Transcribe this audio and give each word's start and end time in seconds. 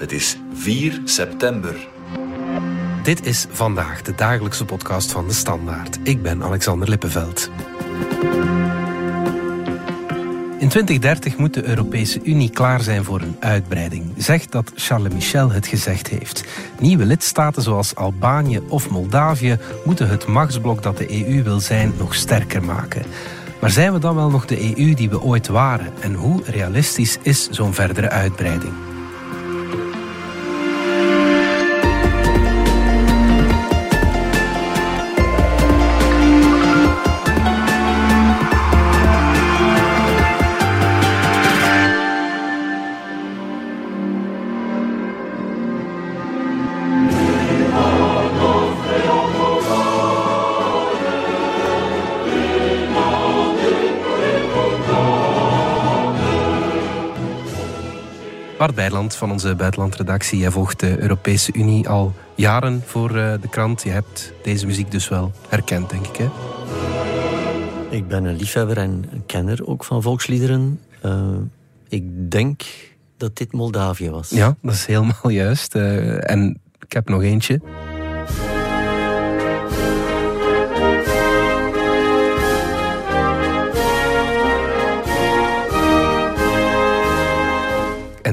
Het 0.00 0.12
is 0.12 0.36
4 0.52 1.00
september. 1.04 1.88
Dit 3.02 3.26
is 3.26 3.46
vandaag 3.50 4.02
de 4.02 4.14
dagelijkse 4.14 4.64
podcast 4.64 5.12
van 5.12 5.28
de 5.28 5.32
Standaard. 5.32 5.98
Ik 6.02 6.22
ben 6.22 6.42
Alexander 6.42 6.88
Lippenveld. 6.88 7.50
In 10.58 10.68
2030 10.68 11.36
moet 11.36 11.54
de 11.54 11.64
Europese 11.64 12.20
Unie 12.22 12.50
klaar 12.50 12.80
zijn 12.80 13.04
voor 13.04 13.20
een 13.20 13.36
uitbreiding, 13.40 14.12
zegt 14.16 14.52
dat 14.52 14.72
Charles 14.74 15.12
Michel 15.12 15.50
het 15.50 15.66
gezegd 15.66 16.08
heeft. 16.08 16.44
Nieuwe 16.78 17.04
lidstaten 17.04 17.62
zoals 17.62 17.94
Albanië 17.94 18.60
of 18.68 18.90
Moldavië 18.90 19.58
moeten 19.84 20.08
het 20.08 20.26
machtsblok 20.26 20.82
dat 20.82 20.98
de 20.98 21.26
EU 21.26 21.42
wil 21.42 21.60
zijn 21.60 21.92
nog 21.98 22.14
sterker 22.14 22.64
maken. 22.64 23.02
Maar 23.60 23.70
zijn 23.70 23.92
we 23.92 23.98
dan 23.98 24.14
wel 24.14 24.30
nog 24.30 24.46
de 24.46 24.76
EU 24.76 24.94
die 24.94 25.10
we 25.10 25.22
ooit 25.22 25.48
waren? 25.48 25.92
En 26.00 26.14
hoe 26.14 26.42
realistisch 26.44 27.18
is 27.22 27.48
zo'n 27.50 27.74
verdere 27.74 28.10
uitbreiding? 28.10 28.89
Bijland 58.90 59.14
van 59.16 59.30
onze 59.30 59.54
buitenlandredactie. 59.54 60.38
Jij 60.38 60.50
volgt 60.50 60.80
de 60.80 60.98
Europese 60.98 61.52
Unie 61.52 61.88
al 61.88 62.12
jaren 62.34 62.82
voor 62.86 63.16
eh, 63.16 63.32
de 63.40 63.48
krant. 63.48 63.82
Je 63.82 63.90
hebt 63.90 64.32
deze 64.42 64.66
muziek 64.66 64.90
dus 64.90 65.08
wel 65.08 65.32
herkend, 65.48 65.90
denk 65.90 66.06
ik. 66.06 66.16
Hè? 66.16 66.28
Ik 67.90 68.08
ben 68.08 68.24
een 68.24 68.36
liefhebber 68.36 68.76
en 68.76 69.04
kenner 69.26 69.66
ook 69.66 69.84
van 69.84 70.02
volksliederen. 70.02 70.80
Uh, 71.04 71.36
ik 71.88 72.30
denk 72.30 72.62
dat 73.16 73.36
dit 73.36 73.52
Moldavië 73.52 74.10
was. 74.10 74.30
Ja, 74.30 74.56
dat 74.62 74.74
is 74.74 74.86
helemaal 74.86 75.28
juist. 75.28 75.74
Uh, 75.74 76.30
en 76.30 76.60
ik 76.78 76.92
heb 76.92 77.08
nog 77.08 77.22
eentje. 77.22 77.60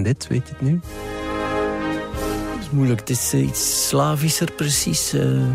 Dit, 0.07 0.27
weet 0.27 0.47
je 0.47 0.53
het 0.53 0.61
nu? 0.61 0.79
Is 2.59 2.69
moeilijk. 2.69 2.99
Het 2.99 3.09
is 3.09 3.33
uh, 3.33 3.47
iets 3.47 3.87
Slavischer 3.87 4.51
precies. 4.51 5.13
Uh, 5.13 5.47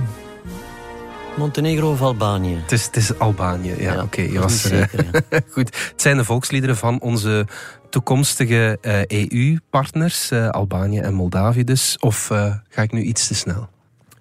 Montenegro 1.36 1.91
of 1.91 2.03
Albanië? 2.03 2.55
Het 2.55 2.73
is, 2.73 2.84
het 2.84 2.97
is 2.97 3.19
Albanië, 3.19 3.69
ja. 3.69 3.92
ja 3.92 4.03
Oké, 4.03 4.20
okay, 4.23 4.39
was 4.39 4.64
er. 4.64 4.89
Zeker, 4.91 5.25
ja. 5.30 5.41
Goed. 5.55 5.89
Het 5.91 6.03
zijn 6.03 6.17
de 6.17 6.25
volksliederen 6.25 6.77
van 6.77 7.00
onze 7.00 7.47
toekomstige 7.91 8.78
uh, 8.83 9.05
EU-partners, 9.06 10.33
Albanië 10.33 10.98
en 10.98 11.14
Moldavië 11.14 11.64
dus. 11.64 11.97
Of 11.98 12.27
ga 12.69 12.83
ik 12.83 12.92
nu 12.92 13.03
iets 13.03 13.27
te 13.27 13.34
snel? 13.34 13.69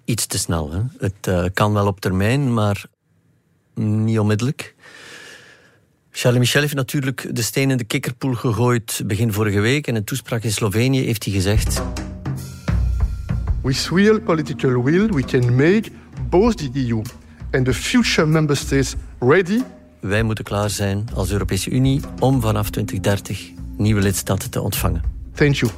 Iets 0.04 0.26
te 0.26 0.38
snel, 0.38 0.72
hè. 0.72 0.80
Het 0.98 1.52
kan 1.54 1.72
wel 1.72 1.86
op 1.86 2.00
termijn, 2.00 2.54
maar 2.54 2.84
niet 3.74 4.18
onmiddellijk. 4.18 4.74
Charles 6.14 6.40
Michel 6.40 6.60
heeft 6.60 6.74
natuurlijk 6.74 7.28
de 7.36 7.42
steen 7.42 7.70
in 7.70 7.76
de 7.76 7.84
kikkerpoel 7.84 8.34
gegooid 8.34 9.02
begin 9.06 9.32
vorige 9.32 9.60
week. 9.60 9.86
In 9.86 9.94
een 9.94 10.04
toespraak 10.04 10.42
in 10.42 10.52
Slovenië 10.52 11.04
heeft 11.04 11.24
hij 11.24 11.32
gezegd... 11.32 11.82
With 13.62 13.88
real 13.92 14.20
political 14.20 14.82
will 14.82 15.06
we 15.06 15.22
can 15.24 15.54
make 15.54 15.82
both 16.28 16.56
the 16.56 16.86
EU 16.88 17.02
and 17.50 17.64
the 17.64 17.74
future 17.74 18.26
member 18.26 18.56
states 18.56 18.94
ready. 19.18 19.60
Wij 20.00 20.22
moeten 20.22 20.44
klaar 20.44 20.70
zijn 20.70 21.08
als 21.14 21.30
Europese 21.30 21.70
Unie 21.70 22.00
om 22.18 22.40
vanaf 22.40 22.70
2030 22.70 23.50
nieuwe 23.76 24.00
lidstaten 24.00 24.50
te 24.50 24.60
ontvangen. 24.60 25.02
Thank 25.34 25.54
you. 25.54 25.72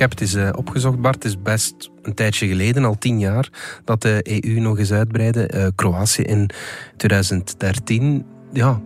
Heb 0.00 0.10
het 0.10 0.20
eens 0.20 0.34
uh, 0.34 0.48
opgezocht, 0.56 1.00
Bart. 1.00 1.14
Het 1.14 1.24
is 1.24 1.42
best 1.42 1.90
een 2.02 2.14
tijdje 2.14 2.46
geleden, 2.46 2.84
al 2.84 2.98
tien 2.98 3.18
jaar, 3.18 3.48
dat 3.84 4.02
de 4.02 4.42
EU 4.42 4.60
nog 4.60 4.78
eens 4.78 4.92
uitbreidde. 4.92 5.50
Uh, 5.54 5.66
Kroatië 5.74 6.22
in 6.22 6.50
2013. 6.96 8.24
Ja, 8.52 8.80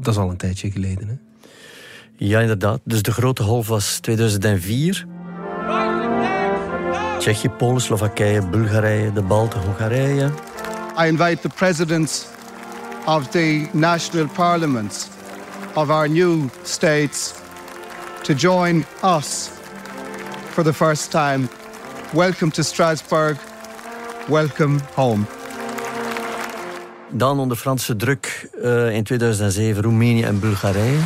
dat 0.00 0.14
is 0.14 0.20
al 0.20 0.30
een 0.30 0.36
tijdje 0.36 0.70
geleden. 0.70 1.08
Hè? 1.08 1.14
Ja, 2.16 2.40
inderdaad. 2.40 2.80
Dus 2.84 3.02
de 3.02 3.12
grote 3.12 3.42
golf 3.42 3.68
was 3.68 3.98
2004. 3.98 5.06
Tsjechië, 7.18 7.48
Polen, 7.48 7.80
Slowakije, 7.80 8.48
Bulgarije, 8.48 9.12
de 9.12 9.22
Balten, 9.22 9.60
Hongarije. 9.60 10.30
I 11.04 11.06
invite 11.06 11.38
the 11.40 11.48
presidents 11.48 12.26
of 13.06 13.28
the 13.28 13.68
national 13.72 14.26
parliaments 14.26 15.08
of 15.74 15.90
our 15.90 16.08
new 16.08 16.48
states 16.62 17.34
to 18.22 18.34
join 18.34 18.84
us 19.04 19.50
for 20.58 20.72
the 20.72 20.74
first 20.74 21.10
time. 21.10 21.48
Welcome 22.12 22.50
to 22.50 22.62
Strasbourg. 22.62 23.38
Welcome 24.28 24.78
home. 24.94 25.24
Dan 27.10 27.38
onder 27.38 27.56
Franse 27.56 27.96
druk 27.96 28.50
uh, 28.62 28.94
in 28.94 29.02
2007 29.04 29.82
Roemenië 29.82 30.22
en 30.22 30.40
Bulgarije. 30.40 30.98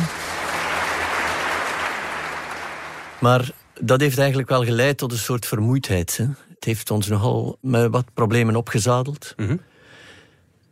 Maar 3.19 3.51
dat 3.79 4.01
heeft 4.01 4.17
eigenlijk 4.17 4.49
wel 4.49 4.63
geleid 4.63 4.97
tot 4.97 5.11
een 5.11 5.17
soort 5.17 5.45
vermoeidheid. 5.45 6.17
Hè? 6.17 6.25
Het 6.55 6.63
heeft 6.63 6.91
ons 6.91 7.07
nogal 7.07 7.57
met 7.61 7.91
wat 7.91 8.05
problemen 8.13 8.55
opgezadeld. 8.55 9.33
Mm 9.37 9.47
-hmm. 9.47 9.59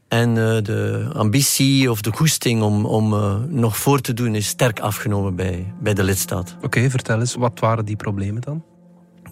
En 0.07 0.29
uh, 0.29 0.61
de 0.61 1.09
ambitie 1.13 1.91
of 1.91 2.01
de 2.01 2.11
goesting 2.11 2.61
om, 2.61 2.85
om 2.85 3.13
uh, 3.13 3.35
nog 3.47 3.77
voor 3.77 4.01
te 4.01 4.13
doen 4.13 4.35
is 4.35 4.47
sterk 4.47 4.79
afgenomen 4.79 5.35
bij, 5.35 5.73
bij 5.79 5.93
de 5.93 6.03
lidstaat. 6.03 6.53
Oké, 6.55 6.65
okay, 6.65 6.89
vertel 6.89 7.19
eens, 7.19 7.35
wat 7.35 7.59
waren 7.59 7.85
die 7.85 7.95
problemen 7.95 8.41
dan? 8.41 8.63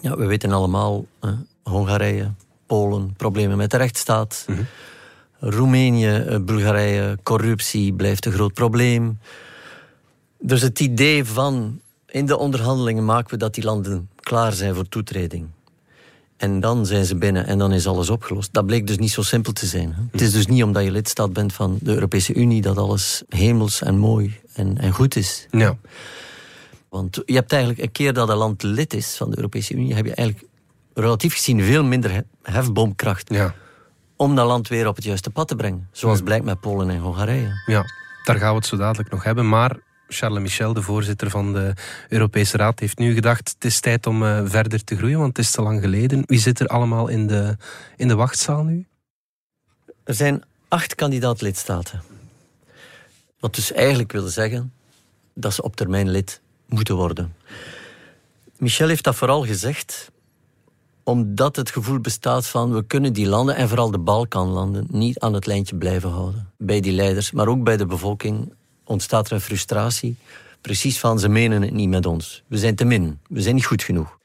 Ja, 0.00 0.16
we 0.16 0.26
weten 0.26 0.52
allemaal, 0.52 1.06
eh, 1.20 1.30
Hongarije, 1.62 2.30
Polen, 2.66 3.14
problemen 3.16 3.56
met 3.56 3.70
de 3.70 3.76
rechtsstaat. 3.76 4.44
Mm 4.46 4.54
-hmm. 4.54 4.66
Roemenië, 5.38 6.38
Bulgarije, 6.40 7.18
corruptie 7.22 7.92
blijft 7.92 8.26
een 8.26 8.32
groot 8.32 8.52
probleem. 8.52 9.18
Dus 10.38 10.62
het 10.62 10.80
idee 10.80 11.24
van 11.24 11.80
in 12.06 12.26
de 12.26 12.38
onderhandelingen 12.38 13.04
maken 13.04 13.30
we 13.30 13.36
dat 13.36 13.54
die 13.54 13.64
landen 13.64 14.08
klaar 14.16 14.52
zijn 14.52 14.74
voor 14.74 14.88
toetreding. 14.88 15.48
En 16.36 16.60
dan 16.60 16.86
zijn 16.86 17.04
ze 17.04 17.16
binnen 17.16 17.46
en 17.46 17.58
dan 17.58 17.72
is 17.72 17.86
alles 17.86 18.10
opgelost. 18.10 18.52
Dat 18.52 18.66
bleek 18.66 18.86
dus 18.86 18.98
niet 18.98 19.10
zo 19.10 19.22
simpel 19.22 19.52
te 19.52 19.66
zijn. 19.66 19.92
Hè? 19.92 20.02
Het 20.10 20.20
is 20.20 20.32
dus 20.32 20.46
niet 20.46 20.62
omdat 20.62 20.84
je 20.84 20.90
lidstaat 20.90 21.32
bent 21.32 21.52
van 21.52 21.78
de 21.80 21.92
Europese 21.94 22.34
Unie 22.34 22.62
dat 22.62 22.76
alles 22.76 23.22
hemels 23.28 23.82
en 23.82 23.98
mooi 23.98 24.40
en, 24.52 24.78
en 24.78 24.92
goed 24.92 25.16
is. 25.16 25.46
Ja. 25.50 25.76
Want 26.90 27.22
je 27.24 27.34
hebt 27.34 27.52
eigenlijk 27.52 27.82
een 27.82 27.92
keer 27.92 28.12
dat 28.12 28.28
een 28.28 28.36
land 28.36 28.62
lid 28.62 28.94
is 28.94 29.16
van 29.16 29.30
de 29.30 29.36
Europese 29.36 29.74
Unie, 29.74 29.94
heb 29.94 30.04
je 30.04 30.14
eigenlijk 30.14 30.48
relatief 30.94 31.32
gezien 31.32 31.62
veel 31.62 31.84
minder 31.84 32.22
hefboomkracht. 32.42 33.32
Ja. 33.34 33.54
Om 34.16 34.34
dat 34.34 34.46
land 34.46 34.68
weer 34.68 34.86
op 34.86 34.96
het 34.96 35.04
juiste 35.04 35.30
pad 35.30 35.48
te 35.48 35.56
brengen. 35.56 35.88
Zoals 35.92 36.18
ja. 36.18 36.24
blijkt 36.24 36.44
met 36.44 36.60
Polen 36.60 36.90
en 36.90 36.98
Hongarije. 36.98 37.62
Ja, 37.66 37.84
daar 38.24 38.36
gaan 38.36 38.50
we 38.50 38.56
het 38.56 38.66
zo 38.66 38.76
dadelijk 38.76 39.10
nog 39.10 39.24
hebben. 39.24 39.48
Maar 39.48 39.78
Charles 40.08 40.42
Michel, 40.42 40.72
de 40.72 40.82
voorzitter 40.82 41.30
van 41.30 41.52
de 41.52 41.72
Europese 42.08 42.56
Raad, 42.56 42.78
heeft 42.78 42.98
nu 42.98 43.14
gedacht: 43.14 43.48
het 43.54 43.64
is 43.64 43.80
tijd 43.80 44.06
om 44.06 44.22
uh, 44.22 44.40
verder 44.44 44.84
te 44.84 44.96
groeien, 44.96 45.18
want 45.18 45.36
het 45.36 45.46
is 45.46 45.52
te 45.52 45.62
lang 45.62 45.80
geleden. 45.80 46.22
Wie 46.26 46.38
zit 46.38 46.60
er 46.60 46.66
allemaal 46.66 47.08
in 47.08 47.26
de, 47.26 47.56
in 47.96 48.08
de 48.08 48.14
wachtzaal 48.14 48.62
nu? 48.62 48.86
Er 50.04 50.14
zijn 50.14 50.42
acht 50.68 50.94
kandidaat-lidstaten. 50.94 52.02
Wat 53.40 53.54
dus 53.54 53.72
eigenlijk 53.72 54.12
wil 54.12 54.26
zeggen 54.26 54.72
dat 55.34 55.54
ze 55.54 55.62
op 55.62 55.76
termijn 55.76 56.10
lid 56.10 56.40
moeten 56.72 56.96
worden. 56.96 57.34
Michel 58.56 58.88
heeft 58.88 59.04
dat 59.04 59.16
vooral 59.16 59.44
gezegd 59.44 60.10
omdat 61.02 61.56
het 61.56 61.70
gevoel 61.70 61.98
bestaat 61.98 62.46
van 62.46 62.72
we 62.72 62.86
kunnen 62.86 63.12
die 63.12 63.26
landen, 63.26 63.56
en 63.56 63.68
vooral 63.68 63.90
de 63.90 63.98
Balkanlanden, 63.98 64.86
niet 64.90 65.18
aan 65.18 65.34
het 65.34 65.46
lijntje 65.46 65.76
blijven 65.76 66.10
houden. 66.10 66.52
Bij 66.58 66.80
die 66.80 66.92
leiders, 66.92 67.30
maar 67.30 67.48
ook 67.48 67.64
bij 67.64 67.76
de 67.76 67.86
bevolking 67.86 68.52
ontstaat 68.84 69.26
er 69.26 69.32
een 69.32 69.40
frustratie. 69.40 70.16
Precies 70.60 70.98
van 70.98 71.18
ze 71.18 71.28
menen 71.28 71.62
het 71.62 71.72
niet 71.72 71.88
met 71.88 72.06
ons. 72.06 72.42
We 72.46 72.58
zijn 72.58 72.74
te 72.74 72.84
min, 72.84 73.18
we 73.28 73.42
zijn 73.42 73.54
niet 73.54 73.66
goed 73.66 73.82
genoeg. 73.82 74.18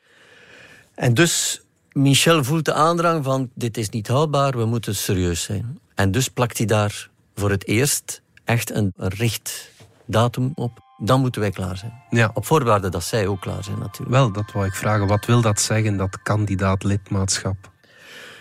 En 0.95 1.13
dus 1.13 1.61
Michel 1.91 2.43
voelt 2.43 2.65
de 2.65 2.73
aandrang 2.73 3.23
van 3.23 3.49
dit 3.53 3.77
is 3.77 3.89
niet 3.89 4.07
houdbaar, 4.07 4.57
we 4.57 4.65
moeten 4.65 4.95
serieus 4.95 5.43
zijn. 5.43 5.79
En 5.95 6.11
dus 6.11 6.29
plakt 6.29 6.57
hij 6.57 6.67
daar 6.67 7.09
voor 7.35 7.49
het 7.51 7.67
eerst 7.67 8.21
echt 8.43 8.71
een 8.71 8.93
richtdatum 8.95 10.51
op 10.55 10.84
dan 10.97 11.21
moeten 11.21 11.41
wij 11.41 11.51
klaar 11.51 11.77
zijn. 11.77 11.93
Ja. 12.09 12.31
Op 12.33 12.45
voorwaarde 12.45 12.89
dat 12.89 13.03
zij 13.03 13.27
ook 13.27 13.41
klaar 13.41 13.63
zijn 13.63 13.79
natuurlijk. 13.79 14.09
Wel, 14.09 14.31
dat 14.31 14.51
wou 14.51 14.65
ik 14.65 14.75
vragen. 14.75 15.07
Wat 15.07 15.25
wil 15.25 15.41
dat 15.41 15.61
zeggen, 15.61 15.97
dat 15.97 16.21
kandidaat-lidmaatschap? 16.23 17.71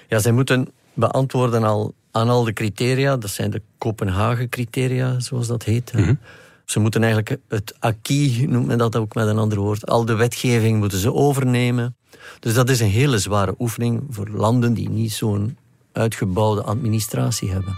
Ja, 0.09 0.19
zij 0.19 0.33
moeten 0.33 0.69
beantwoorden 0.95 1.65
al 1.65 1.95
aan 2.11 2.29
al 2.29 2.45
de 2.45 2.53
criteria. 2.53 3.17
Dat 3.17 3.31
zijn 3.31 3.51
de 3.51 3.63
Kopenhagen-criteria, 3.79 5.21
zoals 5.21 5.47
dat 5.47 5.63
heet. 5.63 5.93
Mm 5.93 6.05
-hmm. 6.05 6.19
Ze 6.65 6.81
moeten 6.81 7.03
eigenlijk 7.03 7.37
het 7.49 7.75
acquis, 7.79 8.39
noemt 8.39 8.67
men 8.67 8.79
dat 8.79 8.97
ook 8.97 9.15
met 9.15 9.27
een 9.27 9.39
ander 9.39 9.59
woord, 9.59 9.87
al 9.87 10.05
de 10.05 10.15
wetgeving 10.15 10.79
moeten 10.79 10.99
ze 10.99 11.13
overnemen. 11.13 11.97
Dus 12.41 12.55
dat 12.55 12.69
is 12.71 12.81
een 12.81 12.91
hele 12.91 13.19
zware 13.19 13.55
oefening 13.59 14.03
voor 14.11 14.29
landen 14.29 14.75
die 14.75 14.89
niet 14.89 15.13
zo'n 15.13 15.57
uitgebouwde 15.93 16.63
administratie 16.63 17.51
hebben. 17.51 17.75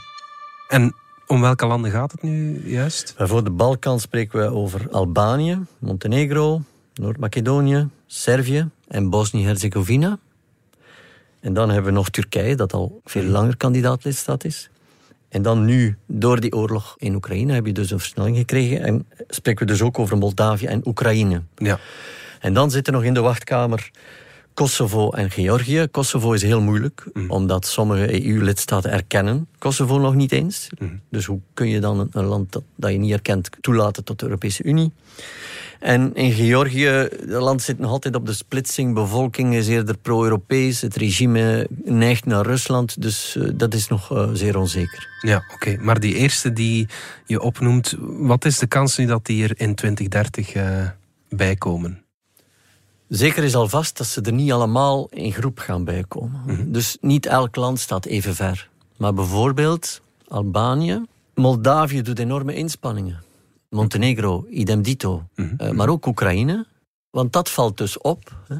En 0.69 0.94
om 1.26 1.40
welke 1.40 1.67
landen 1.67 1.90
gaat 1.90 2.12
het 2.12 2.23
nu 2.23 2.62
juist? 2.70 3.14
Voor 3.19 3.44
de 3.44 3.50
Balkan 3.50 4.00
spreken 4.00 4.38
we 4.38 4.52
over 4.52 4.90
Albanië, 4.90 5.58
Montenegro, 5.78 6.62
Noord-Macedonië, 6.94 7.88
Servië 8.06 8.69
en 8.88 9.11
Bosnië-Herzegovina. 9.11 10.19
En 11.40 11.55
dan 11.55 11.70
hebben 11.70 11.93
we 11.93 11.99
nog 11.99 12.11
Turkije, 12.11 12.56
dat 12.56 12.73
al 12.73 13.00
veel 13.05 13.23
langer 13.23 13.56
kandidaatlidstaat 13.56 14.44
is. 14.44 14.70
En 15.28 15.43
dan 15.43 15.64
nu, 15.64 15.96
door 16.06 16.40
die 16.40 16.52
oorlog 16.52 16.94
in 16.99 17.14
Oekraïne, 17.14 17.52
heb 17.52 17.67
je 17.67 17.72
dus 17.72 17.90
een 17.90 17.99
versnelling 17.99 18.37
gekregen. 18.37 18.82
En 18.82 19.06
spreken 19.29 19.67
we 19.67 19.72
dus 19.72 19.82
ook 19.82 19.99
over 19.99 20.19
Moldavië 20.19 20.67
en 20.67 20.87
Oekraïne. 20.87 21.43
Ja. 21.56 21.79
En 22.40 22.55
dan 22.55 22.70
zitten 22.70 22.93
nog 22.93 23.05
in 23.05 23.14
de 23.14 23.20
wachtkamer 23.20 23.90
Kosovo 24.56 25.11
en 25.11 25.31
Georgië. 25.31 25.87
Kosovo 25.91 26.32
is 26.32 26.43
heel 26.43 26.61
moeilijk, 26.61 27.05
omdat 27.29 27.67
sommige 27.67 28.26
EU-lidstaten 28.26 28.91
erkennen 28.91 29.49
Kosovo 29.58 29.99
nog 29.99 30.14
niet 30.14 30.32
eens. 30.32 30.69
Dus 31.11 31.25
hoe 31.25 31.41
kun 31.55 31.69
je 31.69 31.81
dan 31.81 32.08
een, 32.11 32.25
land 32.25 32.53
dat, 32.53 32.62
dat 32.76 32.93
je 32.93 32.99
niet 32.99 33.12
erkent 33.12 33.50
toelaten 33.61 34.05
tot 34.05 34.19
de 34.19 34.25
Europese 34.25 34.62
Unie? 34.62 34.93
En 35.81 36.14
in 36.14 36.32
Georgië, 36.32 36.87
het 36.87 37.29
land 37.29 37.62
zit 37.62 37.79
nog 37.79 37.91
altijd 37.91 38.14
op 38.14 38.26
de 38.26 38.32
splitsing. 38.32 38.94
Bevolking 38.94 39.55
is 39.55 39.69
eerder 39.69 39.99
pro-Europees. 39.99 40.81
Het 40.81 40.97
regime 40.97 41.69
neigt 41.85 42.25
naar 42.25 42.47
Rusland. 42.47 43.03
Dus 43.03 43.37
eh, 43.37 43.49
dat 43.55 43.75
is 43.75 43.88
nog 43.88 44.12
eh, 44.12 44.31
zeer 44.32 44.58
onzeker. 44.58 45.08
Ja, 45.20 45.44
oké. 45.55 45.76
Maar 45.81 46.00
die 46.00 46.14
eerste 46.14 46.53
die 46.53 46.88
je 47.26 47.41
opnoemt, 47.41 47.97
wat 48.00 48.44
is 48.44 48.58
de 48.58 48.67
kans 48.67 48.97
nu 48.97 49.06
dat 49.06 49.26
die 49.26 49.44
er 49.44 49.61
in 49.61 49.75
2030 49.75 50.53
eh 50.53 50.88
bijkomen? 51.29 52.06
Zeker 53.08 53.44
is 53.44 53.55
al 53.55 53.69
vast 53.69 53.97
dat 53.97 54.06
ze 54.06 54.20
er 54.20 54.32
niet 54.32 54.53
allemaal 54.53 55.08
in 55.11 55.32
groep 55.32 55.58
gaan 55.58 55.85
bijkomen. 55.85 56.73
Dus 56.73 56.97
niet 57.00 57.26
elk 57.26 57.56
land 57.56 57.79
staat 57.81 58.05
even 58.05 58.35
ver. 58.35 58.69
Maar 58.97 59.14
bijvoorbeeld 59.14 60.00
Albanië, 60.29 61.05
Moldavië 61.35 62.03
doet 62.03 62.19
enorme 62.19 62.55
inspanningen. 62.55 63.23
Montenegro, 63.69 64.47
idem 64.50 64.82
dito. 64.82 65.23
Eh, 65.35 65.70
maar 65.70 65.88
ook 65.88 66.06
Oekraïne. 66.06 66.67
Want 67.11 67.32
dat 67.32 67.50
valt 67.50 67.76
dus 67.76 67.99
op. 67.99 68.37
Hè. 68.49 68.56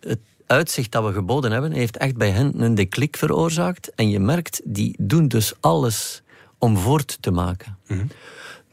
Het 0.00 0.20
uitzicht 0.46 0.92
dat 0.92 1.04
we 1.04 1.12
geboden 1.12 1.52
hebben, 1.52 1.72
heeft 1.72 1.96
echt 1.96 2.16
bij 2.16 2.30
hen 2.30 2.60
een 2.60 2.74
deklik 2.74 3.16
veroorzaakt. 3.16 3.94
En 3.94 4.10
je 4.10 4.18
merkt, 4.20 4.60
die 4.64 4.96
doen 4.98 5.28
dus 5.28 5.52
alles 5.60 6.22
om 6.58 6.76
voort 6.76 7.18
te 7.20 7.30
maken. 7.30 7.78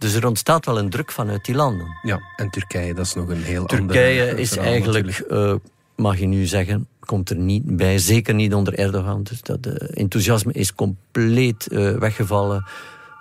Dus 0.02 0.14
er 0.14 0.28
ontstaat 0.28 0.66
wel 0.66 0.80
een 0.80 0.90
druk 0.90 1.12
vanuit 1.12 1.46
die 1.46 1.56
landen. 1.56 1.88
Ja, 2.02 2.22
en 2.36 2.50
Turkije, 2.50 2.94
dat 2.94 3.06
is 3.06 3.14
nog 3.14 3.30
een 3.30 3.44
heel 3.44 3.66
Turkije 3.66 4.22
ander 4.22 4.40
is 4.40 4.50
verhaal 4.50 4.72
eigenlijk, 4.72 5.20
eh, 5.20 5.54
mag 5.96 6.20
je 6.20 6.26
nu 6.26 6.46
zeggen, 6.46 6.88
komt 7.00 7.30
er 7.30 7.36
niet 7.36 7.76
bij. 7.78 7.98
Zeker 7.98 8.34
niet 8.34 8.54
onder 8.54 8.74
Erdogan. 8.80 9.24
Dus 9.24 9.42
dat 9.42 9.66
eh, 9.66 10.02
enthousiasme 10.02 10.54
is 10.54 10.76
compleet 10.76 11.68
eh, 11.68 11.92
weggevallen. 11.92 12.66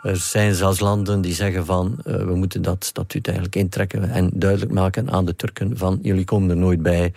Er 0.03 0.17
zijn 0.17 0.55
zelfs 0.55 0.81
landen 0.81 1.21
die 1.21 1.35
zeggen 1.35 1.67
van 1.67 1.99
we 2.05 2.35
moeten 2.35 2.62
dat 2.62 2.85
statuut 2.85 3.26
eigenlijk 3.26 3.56
intrekken 3.56 4.11
en 4.11 4.31
duidelijk 4.33 4.73
maken 4.73 5.11
aan 5.11 5.25
de 5.25 5.37
Turken 5.37 5.76
van 5.76 5.99
jullie 6.03 6.25
komen 6.25 6.50
er 6.50 6.56
nooit 6.56 6.83
bij 6.83 7.12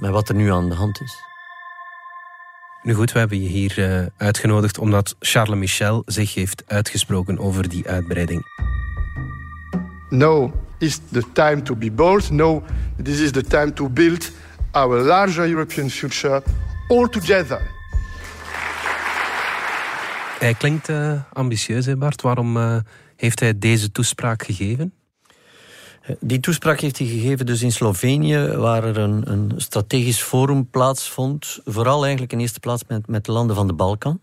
met 0.00 0.10
wat 0.10 0.28
er 0.28 0.34
nu 0.34 0.52
aan 0.52 0.68
de 0.68 0.74
hand 0.74 1.00
is. 1.00 1.27
Nu 2.88 2.94
goed, 2.94 3.12
we 3.12 3.18
hebben 3.18 3.42
je 3.42 3.48
hier 3.48 3.84
eh, 3.84 4.06
uitgenodigd 4.16 4.78
omdat 4.78 5.16
Charles 5.20 5.58
Michel 5.58 6.02
zich 6.06 6.34
heeft 6.34 6.62
uitgesproken 6.66 7.38
over 7.38 7.68
die 7.68 7.88
uitbreiding. 7.88 8.42
Now 10.08 10.54
is 10.78 11.00
the 11.12 11.22
time 11.32 11.62
to 11.62 11.76
be 11.76 11.90
bold. 11.90 12.30
Now 12.30 12.64
this 13.02 13.20
is 13.20 13.30
the 13.30 13.42
time 13.42 13.72
to 13.72 13.88
build 13.88 14.30
our 14.70 15.00
larger 15.00 15.48
European 15.48 15.90
future 15.90 16.42
all 16.88 17.08
together. 17.08 17.60
Hij 20.38 20.54
klinkt 20.54 20.88
eh, 20.88 21.12
ambitieus, 21.32 21.86
hè 21.86 21.96
Bart. 21.96 22.22
Waarom 22.22 22.56
eh, 22.56 22.76
heeft 23.16 23.40
hij 23.40 23.58
deze 23.58 23.92
toespraak 23.92 24.42
gegeven? 24.42 24.92
Die 26.20 26.40
toespraak 26.40 26.80
heeft 26.80 26.98
hij 26.98 27.06
gegeven 27.06 27.46
dus 27.46 27.62
in 27.62 27.72
Slovenië, 27.72 28.38
waar 28.38 28.84
er 28.84 28.98
een, 28.98 29.30
een 29.30 29.52
strategisch 29.56 30.22
forum 30.22 30.70
plaatsvond. 30.70 31.58
Vooral 31.64 32.02
eigenlijk 32.02 32.32
in 32.32 32.40
eerste 32.40 32.60
plaats 32.60 32.82
met, 32.88 33.06
met 33.06 33.24
de 33.24 33.32
landen 33.32 33.56
van 33.56 33.66
de 33.66 33.72
Balkan. 33.72 34.20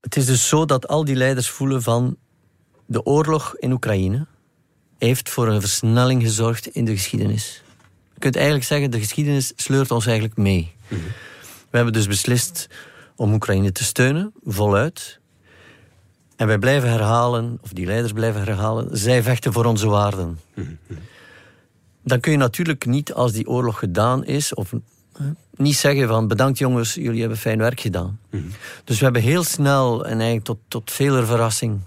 Het 0.00 0.16
is 0.16 0.26
dus 0.26 0.48
zo 0.48 0.64
dat 0.64 0.88
al 0.88 1.04
die 1.04 1.16
leiders 1.16 1.48
voelen 1.48 1.82
van 1.82 2.16
de 2.86 3.04
oorlog 3.04 3.56
in 3.56 3.72
Oekraïne 3.72 4.26
heeft 4.98 5.28
voor 5.28 5.48
een 5.48 5.60
versnelling 5.60 6.22
gezorgd 6.22 6.66
in 6.66 6.84
de 6.84 6.92
geschiedenis. 6.92 7.62
Je 8.14 8.20
kunt 8.20 8.36
eigenlijk 8.36 8.66
zeggen, 8.66 8.90
de 8.90 8.98
geschiedenis 8.98 9.52
sleurt 9.56 9.90
ons 9.90 10.06
eigenlijk 10.06 10.36
mee. 10.36 10.72
We 11.70 11.76
hebben 11.76 11.92
dus 11.92 12.06
beslist 12.06 12.68
om 13.16 13.32
Oekraïne 13.32 13.72
te 13.72 13.84
steunen, 13.84 14.32
voluit. 14.44 15.17
En 16.38 16.46
wij 16.46 16.58
blijven 16.58 16.90
herhalen, 16.90 17.58
of 17.62 17.72
die 17.72 17.86
leiders 17.86 18.12
blijven 18.12 18.40
herhalen, 18.40 18.88
zij 18.96 19.22
vechten 19.22 19.52
voor 19.52 19.64
onze 19.64 19.88
waarden. 19.88 20.38
Dan 22.02 22.20
kun 22.20 22.32
je 22.32 22.38
natuurlijk 22.38 22.86
niet, 22.86 23.12
als 23.12 23.32
die 23.32 23.48
oorlog 23.48 23.78
gedaan 23.78 24.24
is, 24.24 24.54
of 24.54 24.72
niet 25.56 25.76
zeggen 25.76 26.08
van 26.08 26.28
bedankt 26.28 26.58
jongens, 26.58 26.94
jullie 26.94 27.20
hebben 27.20 27.38
fijn 27.38 27.58
werk 27.58 27.80
gedaan. 27.80 28.20
Dus 28.84 28.98
we 28.98 29.04
hebben 29.04 29.22
heel 29.22 29.44
snel, 29.44 30.04
en 30.04 30.16
eigenlijk 30.16 30.44
tot, 30.44 30.58
tot 30.68 30.90
veler 30.90 31.26
verrassing, 31.26 31.80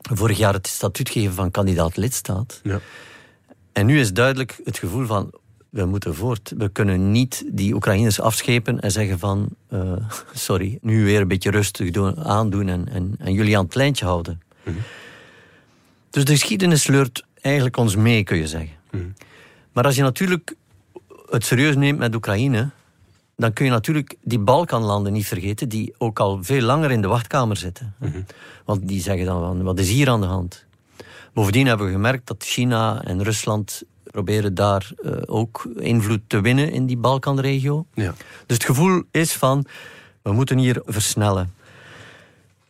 vorig 0.00 0.38
jaar 0.38 0.54
het 0.54 0.66
statuut 0.66 1.08
gegeven 1.08 1.34
van 1.34 1.50
kandidaat 1.50 1.96
lidstaat. 1.96 2.60
Ja. 2.62 2.80
En 3.72 3.86
nu 3.86 4.00
is 4.00 4.12
duidelijk 4.12 4.60
het 4.64 4.78
gevoel 4.78 5.06
van, 5.06 5.32
we 5.74 5.84
moeten 5.84 6.14
voort. 6.14 6.52
We 6.56 6.68
kunnen 6.68 7.10
niet 7.10 7.44
die 7.46 7.74
Oekraïners 7.74 8.20
afschepen 8.20 8.80
en 8.80 8.90
zeggen 8.90 9.18
van, 9.18 9.48
eh, 9.68 9.92
sorry, 10.34 10.78
nu 10.80 11.04
weer 11.04 11.20
een 11.20 11.28
beetje 11.28 11.50
rustig 11.50 11.90
doen, 11.90 12.24
aandoen 12.24 12.68
en, 12.68 12.88
en, 12.88 13.14
en 13.18 13.32
jullie 13.32 13.58
aan 13.58 13.64
het 13.64 13.74
lijntje 13.74 14.04
houden. 14.04 14.42
Dus 16.10 16.24
de 16.24 16.32
geschiedenis 16.32 16.82
sleurt 16.82 17.24
eigenlijk 17.40 17.76
ons 17.76 17.96
mee, 17.96 18.24
kun 18.24 18.36
je 18.36 18.46
zeggen. 18.46 18.74
Maar 19.72 19.84
als 19.84 19.96
je 19.96 20.02
natuurlijk 20.02 20.54
het 21.30 21.44
serieus 21.44 21.76
neemt 21.76 21.98
met 21.98 22.14
Oekraïne, 22.14 22.70
dan 23.36 23.52
kun 23.52 23.64
je 23.64 23.70
natuurlijk 23.70 24.16
die 24.22 24.38
Balkanlanden 24.38 25.12
niet 25.12 25.26
vergeten, 25.26 25.68
die 25.68 25.94
ook 25.98 26.20
al 26.20 26.42
veel 26.42 26.62
langer 26.62 26.90
in 26.90 27.00
de 27.00 27.08
wachtkamer 27.08 27.56
zitten. 27.56 27.94
Want 28.64 28.88
die 28.88 29.00
zeggen 29.00 29.26
dan 29.26 29.40
van, 29.40 29.62
wat 29.62 29.78
is 29.78 29.88
hier 29.88 30.08
aan 30.08 30.20
de 30.20 30.26
hand? 30.26 30.64
Bovendien 31.32 31.66
hebben 31.66 31.86
we 31.86 31.92
gemerkt 31.92 32.26
dat 32.26 32.44
China 32.44 33.04
en 33.04 33.22
Rusland 33.22 33.82
proberen 34.04 34.54
daar 34.54 34.90
eh, 35.02 35.12
ook 35.26 35.68
invloed 35.78 36.20
te 36.26 36.40
winnen 36.40 36.72
in 36.72 36.86
die 36.86 36.96
Balkanregio. 36.96 37.86
Ja. 37.94 38.14
Dus 38.46 38.56
het 38.56 38.64
gevoel 38.64 39.02
is 39.10 39.32
van, 39.32 39.66
we 40.22 40.32
moeten 40.32 40.58
hier 40.58 40.82
versnellen. 40.84 41.52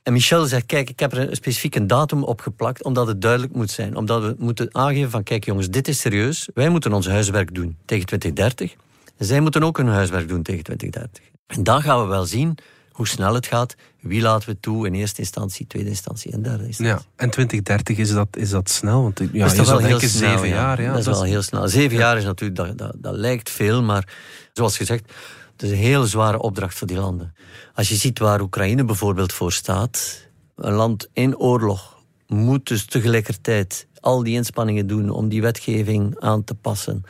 En 0.02 0.12
Michel 0.12 0.46
zegt, 0.46 0.66
kijk, 0.66 0.90
ik 0.90 1.00
heb 1.00 1.12
er 1.12 1.18
een 1.18 1.36
specifieke 1.36 1.86
datum 1.86 2.22
opgeplakt, 2.22 2.84
omdat 2.84 3.06
het 3.06 3.20
duidelijk 3.20 3.54
moet 3.54 3.70
zijn. 3.70 3.96
Omdat 3.96 4.22
we 4.22 4.34
moeten 4.38 4.68
aangeven 4.74 5.10
van, 5.10 5.22
kijk 5.22 5.44
jongens, 5.44 5.70
dit 5.70 5.88
is 5.88 6.00
serieus. 6.00 6.48
Wij 6.54 6.68
moeten 6.68 6.92
ons 6.92 7.08
huiswerk 7.08 7.54
doen 7.54 7.76
tegen 7.84 8.06
2030. 8.06 8.74
En 9.16 9.26
zij 9.26 9.40
moeten 9.40 9.62
ook 9.62 9.76
hun 9.76 9.88
huiswerk 9.88 10.28
doen 10.28 10.42
tegen 10.42 10.64
2030. 10.64 11.24
En 11.46 11.62
dan 11.62 11.82
gaan 11.82 12.00
we 12.00 12.06
wel 12.08 12.24
zien 12.24 12.58
hoe 12.94 13.08
snel 13.08 13.34
het 13.34 13.46
gaat. 13.46 13.74
Wie 14.00 14.22
laten 14.22 14.48
we 14.48 14.60
toe 14.60 14.86
in 14.86 14.94
eerste 14.94 15.20
instantie, 15.20 15.66
tweede 15.66 15.88
instantie 15.88 16.32
en 16.32 16.42
derde 16.42 16.66
instantie. 16.66 16.94
ja. 16.94 17.22
En 17.24 17.30
2030, 17.30 17.98
is 17.98 18.10
dat, 18.10 18.36
is 18.36 18.50
dat 18.50 18.70
snel? 18.70 19.02
Want 19.02 19.18
ja, 19.32 19.46
Dat 19.46 19.58
is 19.58 19.68
wel 19.68 19.78
heel 19.78 19.98
snel, 19.98 20.30
zeven 20.30 20.48
ja. 20.48 20.54
jaar. 20.54 20.82
Ja, 20.82 20.90
dat 20.90 20.98
is 20.98 21.06
wel 21.06 21.22
heel 21.22 21.42
snel. 21.42 21.68
Zeven 21.68 21.96
jaar 21.96 22.16
is 22.16 22.24
natuurlijk, 22.24 22.58
dat, 22.58 22.78
dat, 22.78 22.94
dat 22.96 23.14
lijkt 23.14 23.50
veel, 23.50 23.82
maar 23.82 24.08
zoals 24.52 24.76
gezegd, 24.76 25.12
het 25.52 25.62
is 25.62 25.70
een 25.70 25.76
heel 25.76 26.04
zware 26.04 26.38
opdracht 26.38 26.74
voor 26.74 26.86
die 26.86 26.96
landen. 26.96 27.34
Als 27.74 27.88
je 27.88 27.94
ziet 27.94 28.18
waar 28.18 28.40
Oekraïne 28.40 28.84
bijvoorbeeld 28.84 29.32
voor 29.32 29.52
staat, 29.52 30.26
een 30.56 30.72
land 30.72 31.08
in 31.12 31.36
oorlog 31.36 32.02
moet 32.26 32.66
dus 32.66 32.84
tegelijkertijd 32.84 33.86
al 34.00 34.22
die 34.22 34.34
inspanningen 34.34 34.86
doen 34.86 35.10
om 35.10 35.28
die 35.28 35.42
wetgeving 35.42 36.20
aan 36.20 36.44
te 36.44 36.54
passen. 36.54 37.04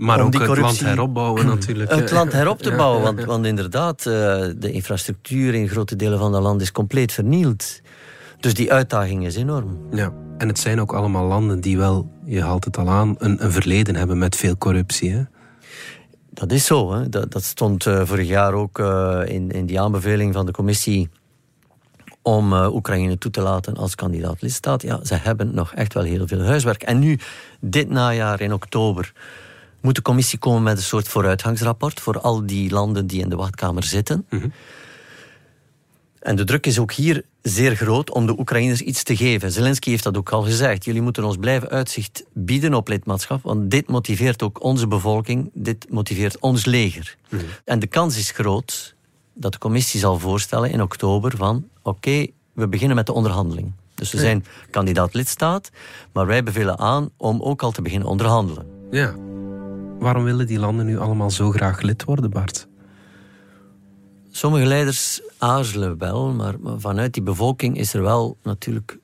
Maar 0.00 0.20
Om 0.20 0.26
ook 0.26 0.34
het 0.34 0.58
land 0.58 0.80
heropbouwen 0.80 1.46
natuurlijk. 1.54 1.90
Het 1.90 2.10
land 2.10 2.32
herop 2.32 2.62
te 2.62 2.72
bouwen, 2.72 3.02
want, 3.02 3.24
want 3.24 3.46
inderdaad, 3.46 3.98
eh, 3.98 4.12
de 4.56 4.72
infrastructuur 4.72 5.54
in 5.54 5.68
grote 5.68 5.96
delen 5.96 6.18
van 6.18 6.34
het 6.34 6.42
land 6.42 6.60
is 6.60 6.72
compleet 6.72 7.12
vernield. 7.12 7.80
Dus 8.38 8.54
die 8.54 8.72
uitdaging 8.72 9.26
is 9.26 9.36
enorm. 9.36 9.78
Ja, 9.90 10.12
en 10.38 10.48
het 10.48 10.58
zijn 10.58 10.80
ook 10.80 10.92
allemaal 10.92 11.26
landen 11.26 11.60
die 11.60 11.78
wel, 11.78 12.10
je 12.24 12.42
haalt 12.42 12.64
het 12.64 12.76
al 12.76 12.88
aan, 12.88 13.14
een, 13.18 13.44
een 13.44 13.52
verleden 13.52 13.96
hebben 13.96 14.18
met 14.18 14.36
veel 14.36 14.58
corruptie. 14.58 15.12
Hè? 15.12 15.22
Dat 16.30 16.52
is 16.52 16.64
zo. 16.64 16.92
Hè. 16.92 17.08
Dat, 17.08 17.32
dat 17.32 17.44
stond 17.44 17.86
eh, 17.86 18.02
vorig 18.04 18.28
jaar 18.28 18.52
ook 18.52 18.78
eh, 18.78 19.20
in, 19.24 19.50
in 19.50 19.66
die 19.66 19.80
aanbeveling 19.80 20.34
van 20.34 20.46
de 20.46 20.52
commissie 20.52 21.08
om 22.22 22.52
Oekraïne 22.52 23.18
toe 23.18 23.30
te 23.30 23.40
laten 23.40 23.76
als 23.76 23.94
kandidaat 23.94 24.42
lidstaat. 24.42 24.82
Ja, 24.82 25.04
ze 25.04 25.14
hebben 25.14 25.54
nog 25.54 25.74
echt 25.74 25.94
wel 25.94 26.02
heel 26.02 26.26
veel 26.26 26.42
huiswerk. 26.42 26.82
En 26.82 26.98
nu, 26.98 27.18
dit 27.60 27.88
najaar 27.88 28.40
in 28.40 28.52
oktober, 28.52 29.12
moet 29.80 29.94
de 29.94 30.02
commissie 30.02 30.38
komen 30.38 30.62
met 30.62 30.76
een 30.76 30.82
soort 30.82 31.08
vooruitgangsrapport 31.08 32.00
voor 32.00 32.20
al 32.20 32.46
die 32.46 32.70
landen 32.70 33.06
die 33.06 33.20
in 33.20 33.28
de 33.28 33.36
wachtkamer 33.36 33.84
zitten. 33.84 34.26
En 36.20 36.36
de 36.36 36.44
druk 36.44 36.66
is 36.66 36.78
ook 36.78 36.92
hier 36.92 37.24
zeer 37.42 37.76
groot 37.76 38.12
om 38.12 38.26
de 38.26 38.38
Oekraïners 38.38 38.80
iets 38.80 39.02
te 39.02 39.16
geven. 39.16 39.52
Zelensky 39.52 39.90
heeft 39.90 40.04
dat 40.04 40.16
ook 40.16 40.30
al 40.30 40.42
gezegd. 40.42 40.84
Jullie 40.84 41.02
moeten 41.02 41.24
ons 41.24 41.36
blijven 41.36 41.68
uitzicht 41.68 42.24
bieden 42.32 42.74
op 42.74 42.88
lidmaatschap, 42.88 43.42
want 43.42 43.70
dit 43.70 43.88
motiveert 43.88 44.42
ook 44.42 44.62
onze 44.62 44.86
bevolking, 44.86 45.50
dit 45.54 45.86
motiveert 45.90 46.38
ons 46.38 46.64
leger. 46.64 47.16
Mhm. 47.28 47.42
En 47.64 47.78
de 47.78 47.86
kans 47.86 48.16
is 48.16 48.30
groot 48.30 48.94
dat 49.34 49.52
de 49.52 49.58
commissie 49.58 50.00
zal 50.00 50.18
voorstellen 50.18 50.70
in 50.70 50.82
oktober 50.82 51.36
van 51.36 51.68
oké, 51.82 52.26
we 52.52 52.68
beginnen 52.68 52.96
met 52.96 53.06
de 53.06 53.12
onderhandeling. 53.12 53.72
Dus 53.94 54.12
we 54.12 54.18
zijn 54.18 54.44
kandidaat 54.70 55.14
lidstaat, 55.14 55.70
maar 56.12 56.26
wij 56.26 56.42
bevelen 56.42 56.78
aan 56.78 57.10
om 57.16 57.42
ook 57.42 57.62
al 57.62 57.70
te 57.70 57.82
beginnen 57.82 58.08
onderhandelen. 58.08 58.66
Ja. 58.90 59.14
Waarom 60.00 60.24
willen 60.24 60.46
die 60.46 60.58
landen 60.58 60.86
nu 60.86 60.98
allemaal 60.98 61.30
zo 61.30 61.50
graag 61.50 61.80
lid 61.80 62.04
worden, 62.04 62.30
Bart? 62.30 62.68
Sommige 64.30 64.66
leiders 64.66 65.20
aarzelen 65.38 65.98
wel, 65.98 66.32
maar, 66.32 66.54
vanuit 66.76 67.14
die 67.14 67.22
bevolking 67.22 67.76
is 67.76 67.94
er 67.94 68.02
wel 68.02 68.36
natuurlijk 68.42 68.98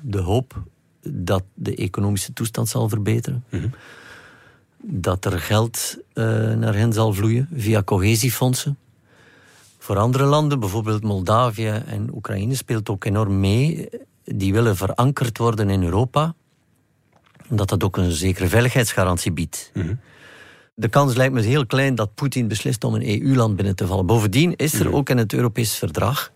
de 0.00 0.18
hoop 0.18 0.62
dat 1.08 1.42
de 1.54 1.76
economische 1.76 2.32
toestand 2.32 2.68
zal 2.68 2.88
verbeteren. 2.88 3.44
Mhm. 3.50 3.68
Dat 4.80 5.24
er 5.24 5.40
geld 5.40 5.96
uh, 6.14 6.24
naar 6.54 6.74
hen 6.74 6.92
zal 6.92 7.12
vloeien 7.12 7.48
via 7.54 7.82
cohesiefondsen. 7.82 8.78
Voor 9.78 9.96
andere 9.96 10.24
landen, 10.24 10.60
bijvoorbeeld 10.60 11.02
Moldavië 11.02 11.82
en 11.86 12.14
Oekraïne, 12.14 12.54
speelt 12.54 12.88
ook 12.88 13.04
enorm 13.04 13.40
mee. 13.40 13.88
Die 14.24 14.52
willen 14.52 14.76
verankerd 14.76 15.38
worden 15.38 15.70
in 15.70 15.82
Europa, 15.82 16.34
omdat 17.50 17.68
dat 17.68 17.84
ook 17.84 17.96
een 17.96 18.10
zekere 18.10 18.48
veiligheidsgarantie 18.48 19.32
biedt. 19.32 19.70
Mhm. 19.74 19.94
De 20.74 20.88
kans 20.88 21.14
lijkt 21.14 21.34
me 21.34 21.40
heel 21.40 21.66
klein 21.66 21.94
dat 21.94 22.14
Poetin 22.14 22.48
beslist 22.48 22.84
om 22.84 22.94
een 22.94 23.22
EU-land 23.22 23.56
binnen 23.56 23.76
te 23.76 23.86
vallen. 23.86 24.06
Bovendien 24.06 24.56
is 24.56 24.74
er 24.74 24.86
mhm. 24.86 24.94
ook 24.94 25.08
in 25.08 25.18
het 25.18 25.32
Europees 25.32 25.74
verdrag 25.74 26.32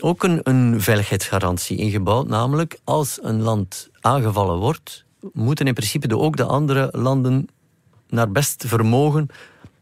ook 0.00 0.22
een, 0.22 0.40
een 0.42 0.80
veiligheidsgarantie 0.80 1.76
ingebouwd. 1.76 2.28
Namelijk, 2.28 2.78
als 2.84 3.18
een 3.22 3.42
land 3.42 3.88
aangevallen 4.00 4.56
wordt, 4.56 5.04
moeten 5.32 5.66
in 5.66 5.74
principe 5.74 6.08
de, 6.08 6.18
ook 6.18 6.36
de 6.36 6.44
andere 6.44 6.88
landen 6.92 7.48
naar 8.08 8.30
best 8.30 8.64
vermogen 8.66 9.28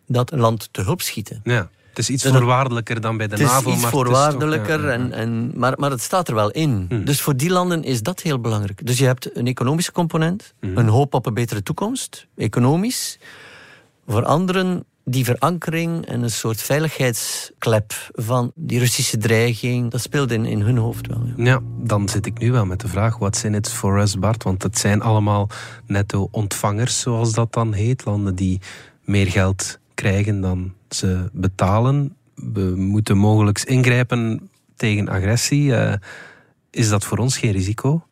dat 0.06 0.30
land 0.30 0.68
te 0.70 0.82
hulp 0.82 1.00
schieten. 1.00 1.40
Ja. 1.44 1.70
Het 1.96 2.08
is 2.08 2.14
iets 2.14 2.26
voorwaardelijker 2.26 3.00
dan 3.00 3.16
bij 3.16 3.26
de 3.26 3.36
NAVO. 3.36 3.56
Het 3.56 3.66
is 3.66 3.82
iets 3.82 3.90
voorwaardelijker, 3.90 4.88
en, 4.88 5.12
en, 5.12 5.52
maar, 5.54 5.74
maar 5.76 5.90
het 5.90 6.02
staat 6.02 6.28
er 6.28 6.34
wel 6.34 6.50
in. 6.50 6.86
Hmm. 6.88 7.04
Dus 7.04 7.20
voor 7.20 7.36
die 7.36 7.50
landen 7.50 7.82
is 7.82 8.02
dat 8.02 8.20
heel 8.20 8.40
belangrijk. 8.40 8.86
Dus 8.86 8.98
je 8.98 9.04
hebt 9.04 9.36
een 9.36 9.46
economische 9.46 9.92
component, 9.92 10.54
hmm. 10.60 10.76
een 10.76 10.88
hoop 10.88 11.14
op 11.14 11.26
een 11.26 11.34
betere 11.34 11.62
toekomst, 11.62 12.26
economisch. 12.36 13.18
Voor 14.06 14.24
anderen 14.24 14.84
die 15.04 15.24
verankering 15.24 16.06
en 16.06 16.22
een 16.22 16.30
soort 16.30 16.62
veiligheidsklep 16.62 18.10
van 18.12 18.52
die 18.54 18.78
Russische 18.78 19.18
dreiging, 19.18 19.90
dat 19.90 20.00
speelt 20.00 20.32
in, 20.32 20.44
in 20.44 20.60
hun 20.60 20.76
hoofd 20.76 21.06
wel. 21.06 21.22
Ja. 21.36 21.44
ja 21.44 21.60
dan 21.78 22.08
zit 22.08 22.26
ik 22.26 22.38
nu 22.38 22.52
wel 22.52 22.66
met 22.66 22.80
de 22.80 22.88
vraag, 22.88 23.18
what's 23.18 23.44
in 23.44 23.54
it 23.54 23.68
for 23.68 24.00
us, 24.00 24.18
Bart? 24.18 24.42
Want 24.42 24.62
het 24.62 24.78
zijn 24.78 25.02
allemaal 25.02 25.48
netto-ontvangers, 25.86 27.00
zoals 27.00 27.32
dat 27.32 27.52
dan 27.52 27.72
heet. 27.72 28.04
Landen 28.04 28.34
die 28.34 28.60
meer 29.04 29.30
geld 29.30 29.78
krijgen 29.94 30.40
dan 30.40 30.75
ze 30.88 31.28
betalen. 31.32 32.16
We 32.34 32.74
moeten 32.76 33.16
mogelijk 33.16 33.62
ingrijpen 33.62 34.50
tegen 34.76 35.08
agressie. 35.08 35.62
Uh, 35.62 35.94
is 36.70 36.88
dat 36.88 37.04
voor 37.04 37.18
ons 37.18 37.38
geen 37.38 37.52
risico? 37.52 38.06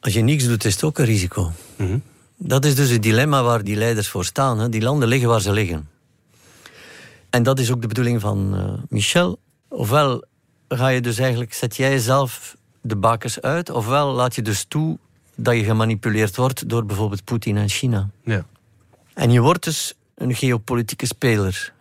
Als 0.00 0.12
je 0.12 0.20
niks 0.20 0.46
doet, 0.46 0.64
is 0.64 0.72
het 0.72 0.84
ook 0.84 0.98
een 0.98 1.04
risico. 1.04 1.52
Mm 1.76 2.02
Dat 2.36 2.64
is 2.64 2.74
dus 2.74 2.90
het 2.90 3.02
dilemma 3.02 3.42
waar 3.42 3.64
die 3.64 3.76
leiders 3.76 4.08
voor 4.08 4.24
staan. 4.24 4.58
Hè. 4.58 4.68
Die 4.68 4.82
landen 4.82 5.08
liggen 5.08 5.28
waar 5.28 5.40
ze 5.40 5.52
liggen. 5.52 5.88
En 7.30 7.42
dat 7.42 7.58
is 7.58 7.70
ook 7.70 7.80
de 7.80 7.86
bedoeling 7.86 8.20
van 8.20 8.54
uh, 8.54 8.72
Michel. 8.88 9.38
Ofwel 9.68 10.24
ga 10.68 10.88
je 10.88 11.00
dus 11.00 11.18
eigenlijk, 11.18 11.54
zet 11.54 11.76
jij 11.76 11.98
zelf 11.98 12.56
de 12.80 12.96
bakers 12.96 13.40
uit, 13.40 13.70
ofwel 13.70 14.12
laat 14.12 14.34
je 14.34 14.42
dus 14.42 14.64
toe 14.68 14.98
dat 15.34 15.54
je 15.54 15.64
gemanipuleerd 15.64 16.36
wordt 16.36 16.68
door 16.68 16.86
bijvoorbeeld 16.86 17.24
Poetin 17.24 17.56
en 17.56 17.68
China. 17.68 18.10
Ja. 18.24 18.44
En 19.14 19.30
je 19.30 19.40
wordt 19.40 19.64
dus 19.64 19.94
een 20.14 20.34
geopolitieke 20.34 21.06
speler. 21.06 21.72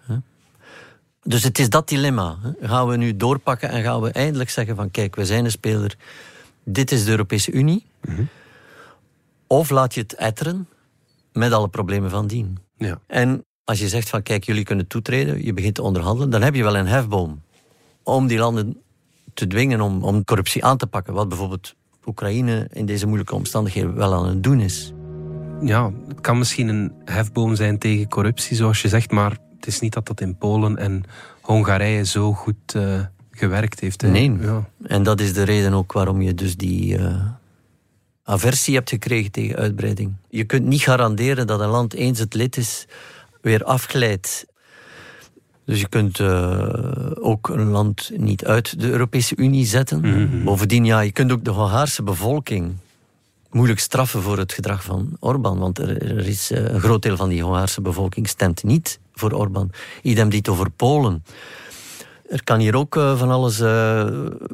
Dus 1.23 1.43
het 1.43 1.59
is 1.59 1.69
dat 1.69 1.89
dilemma. 1.89 2.37
Gaan 2.61 2.87
we 2.87 2.97
nu 2.97 3.15
doorpakken 3.15 3.69
en 3.69 3.83
gaan 3.83 4.01
we 4.01 4.11
eindelijk 4.11 4.49
zeggen 4.49 4.75
van 4.75 4.91
kijk, 4.91 5.15
we 5.15 5.25
zijn 5.25 5.45
een 5.45 5.51
speler, 5.51 5.97
dit 6.63 6.91
is 6.91 7.03
de 7.03 7.11
Europese 7.11 7.51
Unie. 7.51 7.85
Mhm. 8.01 8.23
Of 9.47 9.69
laat 9.69 9.93
je 9.93 10.01
het 10.01 10.15
etteren 10.15 10.67
met 11.33 11.51
alle 11.51 11.67
problemen 11.67 12.09
van 12.09 12.27
dien. 12.27 12.57
Ja. 12.77 12.99
En 13.07 13.45
als 13.63 13.79
je 13.79 13.87
zegt 13.87 14.09
van 14.09 14.23
kijk, 14.23 14.43
jullie 14.43 14.63
kunnen 14.63 14.87
toetreden, 14.87 15.45
je 15.45 15.53
begint 15.53 15.75
te 15.75 15.81
onderhandelen, 15.81 16.29
dan 16.29 16.41
heb 16.41 16.55
je 16.55 16.63
wel 16.63 16.77
een 16.77 16.87
hefboom 16.87 17.41
om 18.03 18.27
die 18.27 18.37
landen 18.37 18.81
te 19.33 19.47
dwingen 19.47 19.81
om, 19.81 20.03
om 20.03 20.23
corruptie 20.23 20.65
aan 20.65 20.77
te 20.77 20.87
pakken. 20.87 21.13
Wat 21.13 21.29
bijvoorbeeld 21.29 21.75
Oekraïne 22.05 22.67
in 22.73 22.85
deze 22.85 23.05
moeilijke 23.05 23.35
omstandigheden 23.35 23.95
wel 23.95 24.13
aan 24.13 24.27
het 24.27 24.43
doen 24.43 24.59
is 24.59 24.93
ja, 25.61 25.91
het 26.07 26.21
kan 26.21 26.37
misschien 26.37 26.67
een 26.67 26.91
hefboom 27.05 27.55
zijn 27.55 27.77
tegen 27.77 28.07
corruptie, 28.07 28.55
zoals 28.55 28.81
je 28.81 28.87
zegt, 28.87 29.11
maar 29.11 29.37
het 29.55 29.67
is 29.67 29.79
niet 29.79 29.93
dat 29.93 30.07
dat 30.07 30.21
in 30.21 30.37
Polen 30.37 30.77
en 30.77 31.03
Hongarije 31.41 32.05
zo 32.05 32.33
goed 32.33 32.73
uh, 32.75 32.99
gewerkt 33.31 33.79
heeft. 33.79 34.01
Hè? 34.01 34.09
Nee, 34.09 34.37
ja. 34.41 34.69
en 34.83 35.03
dat 35.03 35.19
is 35.19 35.33
de 35.33 35.43
reden 35.43 35.73
ook 35.73 35.91
waarom 35.91 36.21
je 36.21 36.33
dus 36.33 36.57
die 36.57 36.97
uh, 36.97 37.25
aversie 38.23 38.75
hebt 38.75 38.89
gekregen 38.89 39.31
tegen 39.31 39.55
uitbreiding. 39.55 40.13
Je 40.29 40.43
kunt 40.43 40.65
niet 40.65 40.81
garanderen 40.81 41.47
dat 41.47 41.59
een 41.59 41.69
land 41.69 41.93
eens 41.93 42.19
het 42.19 42.33
lid 42.33 42.57
is, 42.57 42.87
weer 43.41 43.63
afglijdt. 43.63 44.45
Dus 45.65 45.79
je 45.79 45.87
kunt 45.87 46.19
uh, 46.19 47.11
ook 47.13 47.49
een 47.49 47.67
land 47.67 48.11
niet 48.15 48.45
uit 48.45 48.79
de 48.79 48.89
Europese 48.89 49.35
Unie 49.35 49.65
zetten. 49.65 49.99
Mhm. 49.99 50.43
Bovendien, 50.43 50.85
ja, 50.85 50.99
je 50.99 51.11
kunt 51.11 51.31
ook 51.31 51.43
de 51.43 51.51
Hongaarse 51.51 52.03
bevolking 52.03 52.73
moeilijk 53.51 53.79
straffen 53.79 54.21
voor 54.21 54.37
het 54.37 54.53
gedrag 54.53 54.83
van 54.83 55.17
Orbán. 55.19 55.57
Want 55.57 55.79
er, 55.79 56.27
is 56.27 56.51
eh, 56.51 56.63
een 56.63 56.79
groot 56.79 57.01
deel 57.01 57.17
van 57.17 57.29
die 57.29 57.43
Hongaarse 57.43 57.81
bevolking 57.81 58.27
stemt 58.27 58.63
niet 58.63 58.99
voor 59.13 59.31
Orbán. 59.31 59.71
Idem 60.01 60.29
dit 60.29 60.49
over 60.49 60.69
Polen. 60.69 61.23
Er 62.29 62.43
kan 62.43 62.59
hier 62.59 62.75
ook 62.75 62.95
uh, 62.95 63.17
van 63.17 63.29
alles 63.29 63.59
uh, 63.59 64.07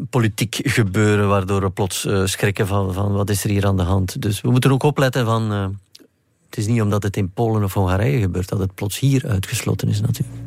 politiek 0.09 0.59
gebeuren, 0.63 1.27
waardoor 1.27 1.61
we 1.61 1.69
plots 1.69 2.07
schrikken 2.23 2.67
van, 2.67 2.93
van 2.93 3.11
wat 3.11 3.29
is 3.29 3.43
er 3.43 3.49
hier 3.49 3.65
aan 3.65 3.77
de 3.77 3.83
hand. 3.83 4.21
Dus 4.21 4.41
we 4.41 4.51
moeten 4.51 4.71
ook 4.71 4.83
opletten 4.83 5.25
van. 5.25 5.51
het 5.51 6.57
is 6.57 6.67
niet 6.67 6.81
omdat 6.81 7.03
het 7.03 7.17
in 7.17 7.29
Polen 7.29 7.63
of 7.63 7.73
Hongarije 7.73 8.19
gebeurt 8.19 8.49
dat 8.49 8.59
het 8.59 8.75
plots 8.75 8.99
hier 8.99 9.27
uitgesloten 9.27 9.89
is, 9.89 10.01
natuurlijk. 10.01 10.46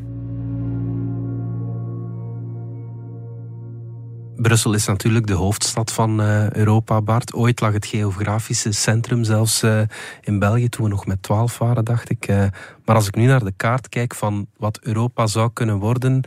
Brussel 4.42 4.72
is 4.72 4.86
natuurlijk 4.86 5.26
de 5.26 5.32
hoofdstad 5.32 5.92
van 5.92 6.20
uh, 6.20 6.50
Europa, 6.50 7.02
Bart. 7.02 7.34
Ooit 7.34 7.60
lag 7.60 7.72
het 7.72 7.86
geografische 7.86 8.72
centrum 8.72 9.24
zelfs 9.24 9.62
uh, 9.62 9.80
in 10.20 10.38
België, 10.38 10.68
toen 10.68 10.84
we 10.84 10.90
nog 10.90 11.06
met 11.06 11.22
twaalf 11.22 11.58
waren, 11.58 11.84
dacht 11.84 12.10
ik. 12.10 12.28
Uh, 12.28 12.44
maar 12.84 12.94
als 12.96 13.06
ik 13.06 13.14
nu 13.14 13.26
naar 13.26 13.44
de 13.44 13.52
kaart 13.56 13.88
kijk 13.88 14.14
van 14.14 14.46
wat 14.56 14.78
Europa 14.82 15.26
zou 15.26 15.50
kunnen 15.52 15.78
worden, 15.78 16.22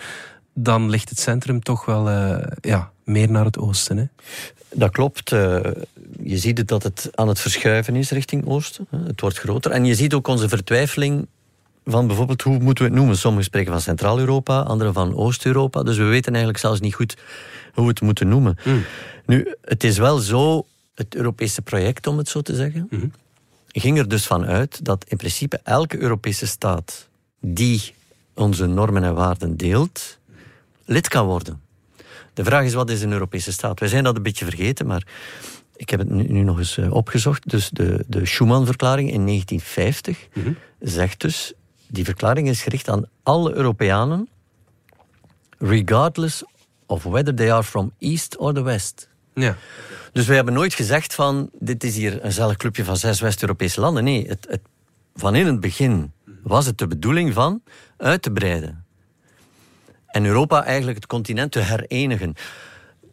dan 0.53 0.89
ligt 0.89 1.10
het 1.10 1.20
centrum 1.20 1.62
toch 1.62 1.86
wel 1.86 2.10
ja, 2.62 2.91
meer 3.03 3.32
naar 3.32 3.46
het 3.46 3.58
oosten. 3.58 3.98
Hè? 3.98 4.05
Dat 4.74 4.91
klopt. 4.91 5.29
je 5.29 6.38
ziet 6.38 6.67
dat 6.67 6.84
het 6.84 7.10
aan 7.13 7.27
het 7.27 7.39
verschuiven 7.39 7.96
is 7.96 8.12
richting 8.12 8.46
oosten. 8.46 8.88
Het 9.05 9.22
wordt 9.22 9.39
groter. 9.39 9.72
En 9.72 9.86
je 9.86 9.96
ziet 9.96 10.13
ook 10.13 10.27
onze 10.27 10.50
vertwijfeling 10.50 11.27
van 11.85 12.07
bijvoorbeeld, 12.07 12.41
hoe 12.41 12.59
moeten 12.59 12.83
we 12.83 12.89
het 12.89 12.99
noemen? 12.99 13.17
Sommigen 13.17 13.45
spreken 13.45 13.71
van 13.71 13.81
Centraal-Europa, 13.81 14.61
anderen 14.61 14.93
van 14.93 15.15
Oost-Europa. 15.15 15.83
Dus 15.83 15.97
we 15.97 16.03
weten 16.03 16.31
eigenlijk 16.31 16.63
zelfs 16.63 16.79
niet 16.79 16.93
goed 16.93 17.17
hoe 17.73 17.83
we 17.83 17.89
het 17.89 18.01
moeten 18.01 18.27
noemen. 18.27 18.57
Hmm. 18.61 18.83
Nu, 19.25 19.55
het 19.61 19.83
is 19.83 19.97
wel 19.97 20.17
zo, 20.17 20.65
het 20.95 21.15
Europese 21.15 21.61
project, 21.61 22.07
om 22.07 22.17
het 22.17 22.29
zo 22.29 22.41
te 22.41 22.55
zeggen, 22.55 22.87
hmm. 22.89 23.11
ging 23.67 23.97
er 23.97 24.07
dus 24.07 24.25
van 24.25 24.45
uit 24.45 24.85
dat 24.85 25.05
in 25.07 25.17
principe 25.17 25.59
elke 25.63 25.99
Europese 25.99 26.47
staat 26.47 27.07
die 27.39 27.93
onze 28.33 28.65
normen 28.65 29.03
en 29.03 29.15
waarden 29.15 29.57
deelt, 29.57 30.17
lid 30.85 31.07
kan 31.07 31.25
worden. 31.25 31.61
De 32.33 32.43
vraag 32.43 32.65
is, 32.65 32.73
wat 32.73 32.89
is 32.89 33.01
een 33.01 33.11
Europese 33.11 33.51
staat? 33.51 33.79
Wij 33.79 33.89
zijn 33.89 34.03
dat 34.03 34.15
een 34.15 34.23
beetje 34.23 34.45
vergeten, 34.45 34.85
maar 34.85 35.07
ik 35.75 35.89
heb 35.89 35.99
het 35.99 36.09
nu, 36.09 36.41
nog 36.41 36.57
eens 36.57 36.77
eh, 36.77 36.93
opgezocht. 36.93 37.49
Dus 37.49 37.69
de, 37.69 38.03
de 38.07 38.25
Schuman-verklaring 38.25 39.11
in 39.11 39.25
1950 39.25 40.27
hmm. 40.33 40.57
zegt 40.79 41.21
dus 41.21 41.53
die 41.93 42.03
verklaring 42.03 42.47
is 42.47 42.62
gericht 42.62 42.89
aan 42.89 43.05
alle 43.23 43.53
Europeanen, 43.53 44.27
regardless 45.57 46.43
of 46.85 47.03
whether 47.03 47.35
they 47.35 47.51
are 47.53 47.63
from 47.63 47.91
east 48.00 48.38
or 48.38 48.53
the 48.53 48.62
west. 48.62 49.09
Ja. 49.33 49.55
Dus 50.12 50.25
wij 50.25 50.35
hebben 50.35 50.53
nooit 50.53 50.73
gezegd 50.73 51.13
van, 51.13 51.50
dit 51.59 51.83
is 51.83 51.95
hier 51.95 52.25
een 52.25 52.31
zellig 52.31 52.57
clubje 52.57 52.83
van 52.83 52.97
zes 52.97 53.19
West-Europese 53.19 53.79
landen. 53.79 54.03
Nee, 54.03 54.27
het, 54.27 54.45
het, 54.50 54.62
van 55.15 55.35
in 55.35 55.45
het 55.45 55.59
begin 55.59 56.12
was 56.43 56.65
het 56.65 56.77
de 56.77 56.88
bedoeling 56.88 57.33
van 57.33 57.62
uit 57.97 58.21
te 58.21 58.31
breiden. 58.31 58.85
En 60.07 60.25
Europa 60.25 60.63
eigenlijk 60.63 60.97
het 60.97 61.07
continent 61.07 61.51
te 61.51 61.59
herenigen. 61.59 62.33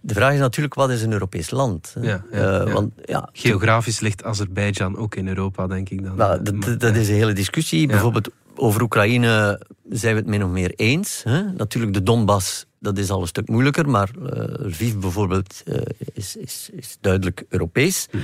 De 0.01 0.15
vraag 0.15 0.33
is 0.33 0.39
natuurlijk, 0.39 0.75
wat 0.75 0.91
is 0.91 1.03
een 1.03 1.13
Europees 1.13 1.51
land? 1.51 1.95
Ja, 2.01 2.25
ja, 2.33 2.67
uh, 2.67 2.73
Want, 2.73 2.93
Geografisch 3.33 4.01
ligt 4.01 4.25
Azerbeidzjan 4.25 4.97
ook 4.97 5.15
in 5.15 5.29
Europa, 5.29 5.67
denk 5.67 5.89
ik 5.89 6.05
dan. 6.05 6.17
Nou, 6.17 6.43
dat, 6.43 6.81
dat, 6.81 6.97
is 6.97 7.09
een 7.09 7.15
hele 7.15 7.33
discussie. 7.33 7.87
Bijvoorbeeld 7.87 8.31
over 8.57 8.83
Oekraïne 8.83 9.61
zijn 9.89 10.15
we 10.15 10.21
het 10.21 10.29
min 10.29 10.45
of 10.45 10.51
meer 10.51 10.73
eens. 10.77 11.21
Hè? 11.25 11.43
Natuurlijk, 11.53 11.95
de 11.95 12.03
Donbass, 12.03 12.67
dat 12.79 12.99
is 12.99 13.11
al 13.11 13.21
een 13.21 13.27
stuk 13.27 13.49
moeilijker, 13.49 13.89
maar 13.89 14.11
uh, 14.19 14.27
Lviv 14.47 14.95
bijvoorbeeld 14.95 15.63
uh, 15.65 15.77
is, 16.13 16.37
is, 16.37 16.71
is 16.73 16.97
duidelijk 17.01 17.45
Europees. 17.49 18.07
Hmm. 18.11 18.21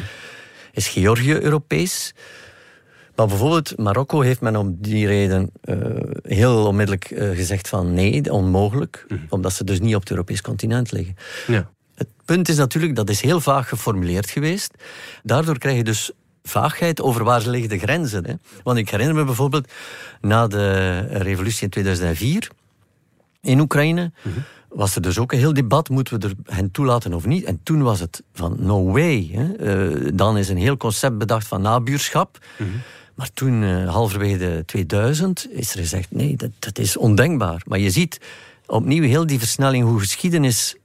Is 0.73 0.89
Georgië 0.89 1.41
Europees? 1.41 2.15
Maar 3.17 3.27
bijvoorbeeld 3.27 3.79
Marokko 3.79 4.21
heeft 4.21 4.41
men 4.41 4.57
om 4.57 4.77
die 4.79 5.07
reden 5.07 5.51
uh, 5.65 5.77
heel 6.23 6.67
onmiddellijk 6.67 7.07
gezegd 7.35 7.69
van 7.69 7.95
nee, 7.95 8.33
onmogelijk. 8.33 9.05
Hmm. 9.09 9.27
Omdat 9.29 9.53
ze 9.53 9.65
dus 9.65 9.81
niet 9.81 9.95
op 9.95 10.01
het 10.01 10.11
Europees 10.11 10.41
continent 10.41 10.93
liggen. 10.93 11.17
Ja. 11.47 11.71
Het 11.95 12.09
punt 12.25 12.49
is 12.49 12.57
natuurlijk, 12.57 12.97
dat 12.97 13.11
is 13.11 13.21
heel 13.21 13.41
vaag 13.41 13.69
geformuleerd 13.69 14.31
geweest. 14.31 14.75
Daardoor 15.23 15.59
krijg 15.59 15.77
je 15.77 15.85
dus 15.85 16.13
vaagheid 16.49 17.01
over 17.01 17.25
waar 17.25 17.43
liggen 17.47 17.69
de 17.69 17.79
grenzen. 17.79 18.27
Hè? 18.27 18.35
Want 18.63 18.79
ik 18.79 18.91
herinner 18.91 19.15
me 19.15 19.25
bijvoorbeeld 19.25 19.69
na 20.21 20.47
de 20.47 20.99
revolutie 21.01 21.63
in 21.63 21.71
2004 21.71 22.51
in 23.41 23.61
Oekraïne. 23.61 24.13
Mhm. 24.23 24.39
Was 24.69 24.95
er 24.95 25.03
dus 25.03 25.19
ook 25.19 25.33
een 25.33 25.39
heel 25.39 25.55
debat, 25.55 25.89
moeten 25.89 26.21
we 26.21 26.27
er 26.27 26.55
hen 26.55 26.71
toelaten 26.71 27.15
of 27.15 27.27
niet? 27.27 27.45
En 27.45 27.61
toen 27.63 27.83
was 27.83 28.01
het 28.01 28.23
van 28.33 28.57
no 28.59 28.85
way. 28.93 29.31
Hè? 29.33 29.77
Uh, 29.95 30.11
dan 30.15 30.39
is 30.39 30.49
een 30.49 30.57
heel 30.57 30.77
concept 30.77 31.19
bedacht 31.19 31.47
van 31.47 31.63
nabuurschap. 31.63 32.39
Mhm. 32.59 32.69
Maar 33.15 33.31
toen, 33.35 33.63
uh, 33.63 33.91
halverwege 33.93 34.39
de 34.39 34.63
2000, 34.67 35.47
is 35.51 35.73
er 35.73 35.79
gezegd: 35.79 36.11
nee, 36.11 36.37
dat, 36.37 36.51
dat 36.59 36.79
is 36.79 36.97
ondenkbaar. 36.97 37.63
Maar 37.67 37.79
je 37.79 37.91
ziet 37.91 38.21
opnieuw 38.67 39.03
heel 39.03 39.27
die 39.27 39.39
versnelling, 39.39 39.85
hoe 39.85 40.01
geschiedenis 40.01 40.77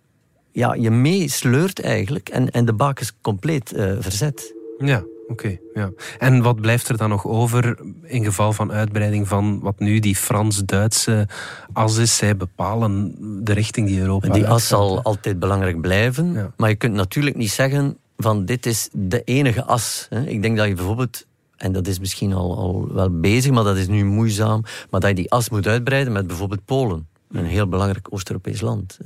ja, 0.51 0.73
je 0.73 0.91
meesleurt 0.91 1.81
eigenlijk 1.81 2.29
en, 2.29 2.51
en 2.51 2.65
de 2.65 2.73
bakens 2.73 3.13
compleet 3.21 3.73
uh, 3.73 3.93
verzet. 3.99 4.53
Ja. 4.77 5.03
Okay, 5.31 5.61
ja. 5.73 5.91
En 6.17 6.41
wat 6.41 6.61
blijft 6.61 6.89
er 6.89 6.97
dan 6.97 7.09
nog 7.09 7.25
over 7.25 7.77
in 8.03 8.23
geval 8.23 8.53
van 8.53 8.71
uitbreiding 8.71 9.27
van 9.27 9.59
wat 9.59 9.79
nu 9.79 10.00
die 10.00 10.15
Frans-Duitse 10.15 11.27
as 11.73 11.97
is? 11.97 12.17
Zij 12.17 12.38
bepalen 12.38 13.15
de 13.43 13.53
richting 13.53 13.88
die 13.88 14.00
Europa 14.00 14.29
Die 14.29 14.47
as 14.47 14.67
zal 14.67 15.01
altijd 15.01 15.39
belangrijk 15.39 15.81
blijven. 15.81 16.33
Ja. 16.33 16.51
Maar 16.57 16.69
je 16.69 16.75
kunt 16.75 16.93
natuurlijk 16.93 17.35
niet 17.35 17.51
zeggen 17.51 17.97
van 18.17 18.45
dit 18.45 18.65
is 18.65 18.89
de 18.91 19.21
enige 19.23 19.65
as. 19.65 20.07
Ik 20.25 20.41
denk 20.41 20.57
dat 20.57 20.67
je 20.67 20.75
bijvoorbeeld 20.75 21.25
en 21.61 21.71
dat 21.71 21.88
is 21.88 22.00
misschien 22.00 22.33
al, 22.33 22.57
al 22.57 22.93
wel 22.93 23.19
bezig, 23.19 23.51
maar 23.51 23.63
dat 23.63 23.77
is 23.77 23.88
nu 23.88 24.05
moeizaam. 24.05 24.63
Maar 24.89 25.00
dat 25.00 25.09
je 25.09 25.15
die 25.15 25.31
as 25.31 25.50
moet 25.50 25.67
uitbreiden 25.67 26.13
met 26.13 26.27
bijvoorbeeld 26.27 26.65
Polen. 26.65 27.07
Een 27.31 27.45
heel 27.45 27.67
belangrijk 27.67 28.07
Oost-Europees 28.09 28.61
land. 28.61 28.97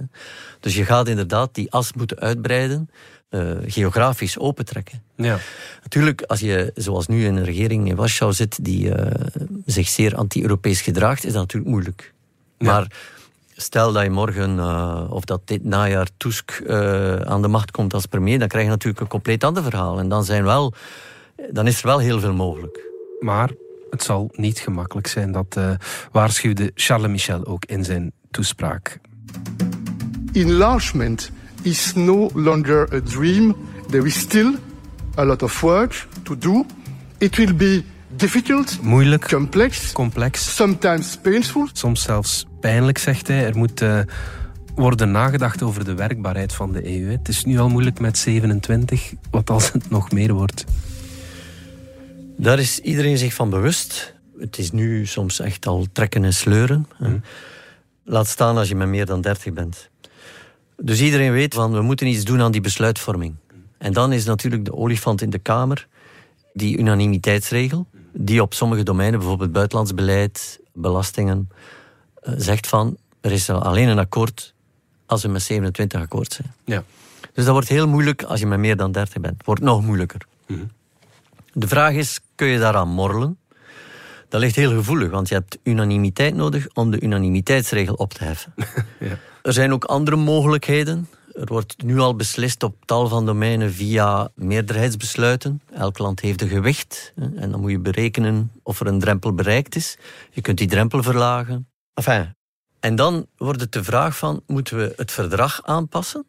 Dus 0.60 0.76
je 0.76 0.86
gaat 0.86 1.08
inderdaad 1.08 1.54
die 1.54 1.72
as 1.72 1.94
moeten 1.94 2.20
uitbreiden, 2.20 2.90
eh, 3.36 3.72
geografisch 3.72 4.40
opentrekken. 4.40 5.02
Ja. 5.16 5.38
Natuurlijk, 5.84 6.22
als 6.22 6.40
je 6.40 6.72
zoals 6.76 7.08
nu 7.08 7.26
in 7.26 7.36
een 7.36 7.46
regering 7.46 7.88
in 7.88 7.96
Warschau 7.96 8.34
zit 8.34 8.66
die 8.66 8.94
eh, 8.94 9.30
zich 9.66 9.88
zeer 9.88 10.16
anti-Europees 10.16 10.82
gedraagt, 10.82 11.26
is 11.26 11.32
dat 11.32 11.42
natuurlijk 11.42 11.72
moeilijk. 11.72 12.14
Ja. 12.58 12.72
Maar 12.72 12.88
stel 13.56 13.92
dat 13.92 14.04
je 14.04 14.10
morgen, 14.10 14.60
eh, 14.60 15.04
of 15.10 15.24
dat 15.24 15.42
dit 15.46 15.64
najaar 15.64 16.08
Tusk 16.18 16.52
eh, 16.52 17.16
aan 17.16 17.42
de 17.42 17.48
macht 17.48 17.72
komt 17.72 17.94
als 17.94 18.06
premier, 18.06 18.40
dan 18.40 18.48
krijg 18.48 18.64
je 18.64 18.70
natuurlijk 18.70 19.02
een 19.02 19.08
compleet 19.08 19.44
ander 19.44 19.64
verhaal. 19.64 20.00
En 20.00 20.10
dan, 20.10 20.24
zijn 20.24 20.44
wel, 20.44 20.74
dan 21.52 21.68
is 21.68 21.80
er 21.80 21.88
wel 21.88 22.00
heel 22.00 22.20
veel 22.20 22.34
mogelijk. 22.34 22.80
Maar 23.20 23.52
het 23.90 24.04
zal 24.04 24.30
niet 24.32 24.60
gemakkelijk 24.60 25.08
zijn. 25.08 25.32
Dat 25.32 25.56
eh, 25.58 25.72
waarschuwde 26.12 26.72
Charles 26.76 27.12
Michel 27.12 27.46
ook 27.46 27.66
in 27.66 27.84
zijn 27.84 28.12
toespraak. 28.32 29.00
Enlargement 30.34 31.32
is 31.66 31.94
no 31.94 32.30
longer 32.34 32.94
a 32.94 33.00
dream. 33.00 33.56
There 33.90 34.06
is 34.06 34.20
still 34.20 34.54
a 35.16 35.24
lot 35.26 35.42
of 35.44 35.62
work 35.62 36.08
to 36.24 36.38
do. 36.38 36.66
It 37.18 37.38
will 37.38 37.56
be 37.56 37.84
difficult, 38.16 38.82
Moeilijk, 38.82 39.28
complex, 39.30 39.92
complex, 39.92 40.56
sometimes 40.56 41.18
painful. 41.18 41.68
soms 41.74 42.02
zelfs 42.02 42.46
pijnlijk, 42.60 42.98
zegt 42.98 43.28
hij. 43.28 43.46
Er 43.46 43.58
moet 43.58 43.82
eh, 43.82 44.00
worden 44.76 45.12
nagedacht 45.12 45.62
over 45.64 45.86
de 45.86 45.94
werkbaarheid 45.94 46.54
van 46.54 46.72
de 46.72 47.00
EU. 47.00 47.12
Het 47.12 47.28
is 47.28 47.44
nu 47.46 47.60
al 47.60 47.70
moeilijk 47.70 48.00
met 48.00 48.18
27, 48.18 49.14
wat 49.32 49.50
als 49.50 49.72
het 49.72 49.90
nog 49.90 50.12
meer 50.12 50.34
wordt. 50.34 50.66
Daar 52.38 52.60
is 52.60 52.80
iedereen 52.80 53.18
zich 53.18 53.34
van 53.34 53.50
bewust. 53.50 54.14
Het 54.40 54.58
is 54.58 54.72
nu 54.72 55.06
soms 55.06 55.40
echt 55.40 55.68
al 55.68 55.88
trekken 55.92 56.24
en 56.24 56.34
sleuren. 56.34 56.88
hè. 56.98 57.16
Laat 58.04 58.28
staan 58.28 58.58
als 58.58 58.68
je 58.68 58.76
met 58.76 58.88
meer 58.88 59.06
dan 59.06 59.22
30 59.22 59.54
bent. 59.54 59.90
Dus 60.78 61.02
iedereen 61.02 61.32
weet 61.32 61.54
van 61.54 61.72
we 61.72 61.82
moeten 61.82 62.08
iets 62.08 62.24
doen 62.24 62.42
aan 62.42 62.52
die 62.52 62.62
besluitvorming. 62.62 63.36
En 63.78 63.94
dan 63.94 64.14
is 64.14 64.26
natuurlijk 64.26 64.66
de 64.66 64.74
olifant 64.74 65.22
in 65.22 65.30
de 65.30 65.40
Kamer, 65.40 65.88
die 66.54 66.78
unanimiteitsregel, 66.78 67.88
die 68.12 68.42
op 68.42 68.54
sommige 68.54 68.84
domeinen, 68.84 69.20
bijvoorbeeld 69.20 69.52
buitenlands 69.52 69.94
beleid, 69.94 70.60
belastingen, 70.74 71.50
eh, 72.22 72.34
zegt 72.38 72.68
van 72.68 72.98
er 73.22 73.32
is 73.32 73.50
alleen 73.50 73.88
een 73.88 74.00
akkoord 74.00 74.54
als 75.06 75.22
we 75.22 75.28
met 75.28 75.42
27 75.42 76.02
akkoord 76.02 76.34
zijn. 76.34 76.54
Ja. 76.66 76.84
Dus 77.34 77.46
dat 77.46 77.54
wordt 77.54 77.68
heel 77.68 77.88
moeilijk 77.88 78.24
als 78.24 78.40
je 78.40 78.46
met 78.46 78.60
meer 78.60 78.78
dan 78.78 78.92
30 78.92 79.22
bent. 79.22 79.46
Wordt 79.46 79.62
nog 79.62 79.84
moeilijker. 79.84 80.22
De 81.54 81.68
vraag 81.68 81.94
is, 81.94 82.20
kun 82.36 82.48
je 82.48 82.60
daaraan 82.60 82.88
morrelen? 82.88 83.38
Dat 84.36 84.44
ligt 84.44 84.56
heel 84.56 84.72
gevoelig, 84.72 85.10
want 85.10 85.28
je 85.28 85.34
hebt 85.34 85.58
unanimiteit 85.64 86.36
nodig 86.36 86.68
om 86.74 86.92
de 86.92 87.02
unanimiteitsregel 87.02 87.94
op 87.94 88.14
te 88.14 88.24
heffen. 88.24 88.54
Ja. 89.00 89.18
Er 89.42 89.54
zijn 89.54 89.74
ook 89.74 89.84
andere 89.84 90.16
mogelijkheden. 90.16 91.10
Er 91.34 91.46
wordt 91.46 91.84
nu 91.84 92.00
al 92.00 92.16
beslist 92.16 92.64
op 92.64 92.76
tal 92.86 93.08
van 93.08 93.26
domeinen 93.26 93.74
via 93.74 94.30
meerderheidsbesluiten. 94.34 95.62
Elk 95.74 95.98
land 95.98 96.20
heeft 96.20 96.42
een 96.42 96.48
gewicht 96.48 97.14
en 97.16 97.52
dan 97.52 97.60
moet 97.60 97.72
je 97.72 97.80
berekenen 97.80 98.52
of 98.64 98.80
er 98.80 98.88
een 98.88 99.00
drempel 99.00 99.34
bereikt 99.34 99.76
is. 99.76 99.98
Je 100.32 100.42
kunt 100.42 100.58
die 100.58 100.68
drempel 100.68 101.04
verlagen. 101.04 101.68
Enfin, 101.94 102.36
en 102.80 102.96
dan 102.96 103.28
wordt 103.38 103.62
het 103.62 103.72
de 103.72 103.84
vraag 103.84 104.18
van, 104.18 104.42
moeten 104.48 104.78
we 104.78 104.94
het 104.96 105.12
verdrag 105.12 105.62
aanpassen 105.64 106.26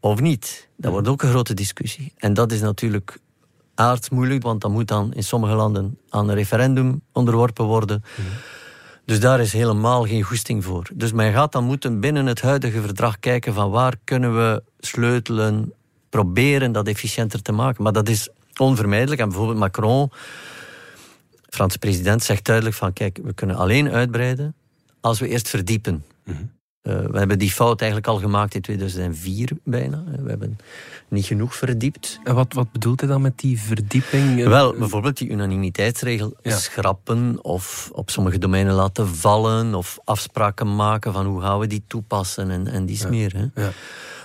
of 0.00 0.20
niet? 0.20 0.68
Dat 0.76 0.92
wordt 0.92 1.08
ook 1.08 1.22
een 1.22 1.30
grote 1.30 1.54
discussie. 1.54 2.12
En 2.16 2.34
dat 2.34 2.52
is 2.52 2.60
natuurlijk 2.60 3.18
aardsmoeilijk, 3.74 4.42
want 4.42 4.60
dat 4.60 4.70
moet 4.70 4.88
dan 4.88 5.12
in 5.14 5.22
sommige 5.22 5.54
landen 5.54 5.98
aan 6.08 6.28
een 6.28 6.34
referendum 6.34 7.02
onderworpen 7.12 7.64
worden. 7.64 8.02
Dus 9.04 9.20
daar 9.20 9.40
is 9.40 9.52
helemaal 9.52 10.06
geen 10.06 10.22
goesting 10.22 10.64
voor. 10.64 10.90
Dus 10.94 11.12
men 11.12 11.32
gaat 11.32 11.52
dan 11.52 11.64
moeten 11.64 12.00
binnen 12.00 12.26
het 12.26 12.40
huidige 12.40 12.80
verdrag 12.80 13.18
kijken 13.18 13.54
van 13.54 13.70
waar 13.70 13.94
kunnen 14.04 14.36
we 14.36 14.62
sleutelen, 14.78 15.72
proberen 16.08 16.72
dat 16.72 16.86
efficiënter 16.86 17.42
te 17.42 17.52
maken. 17.52 17.82
Maar 17.82 17.92
dat 17.92 18.08
is 18.08 18.28
onvermijdelijk. 18.56 19.20
En 19.20 19.28
bijvoorbeeld 19.28 19.58
Macron, 19.58 20.10
Franse 21.48 21.78
president, 21.78 22.22
zegt 22.22 22.44
duidelijk 22.44 22.76
van 22.76 22.92
kijk, 22.92 23.18
we 23.22 23.32
kunnen 23.32 23.56
alleen 23.56 23.90
uitbreiden 23.90 24.54
als 25.00 25.20
we 25.20 25.28
eerst 25.28 25.48
verdiepen. 25.48 26.04
Eh, 26.82 26.98
we 27.10 27.18
hebben 27.18 27.38
die 27.38 27.50
fout 27.50 27.80
eigenlijk 27.80 28.10
al 28.10 28.18
gemaakt 28.18 28.54
in 28.54 28.60
2004 28.60 29.50
bijna. 29.64 30.04
We 30.22 30.28
hebben 30.30 30.58
niet 31.08 31.26
genoeg 31.26 31.54
verdiept. 31.54 32.20
En 32.24 32.34
wat, 32.34 32.52
wat 32.52 32.72
bedoelt 32.72 33.00
hij 33.00 33.08
dan 33.08 33.22
met 33.22 33.38
die 33.38 33.60
verdieping? 33.60 34.44
Wel, 34.44 34.74
bijvoorbeeld 34.74 35.16
die 35.16 35.28
unanimiteitsregel 35.28 36.36
Ja. 36.42 36.56
schrappen 36.56 37.44
of 37.44 37.90
op 37.92 38.10
sommige 38.10 38.38
domeinen 38.38 38.74
laten 38.74 39.08
vallen 39.08 39.74
of 39.74 39.98
afspraken 40.04 40.76
maken 40.76 41.12
van 41.12 41.26
hoe 41.26 41.40
gaan 41.40 41.58
we 41.58 41.66
die 41.66 41.82
toepassen 41.86 42.50
en, 42.50 42.66
en 42.66 42.86
die 42.86 43.08
meer. 43.08 43.32
Hè. 43.36 43.62
Ja. 43.62 43.70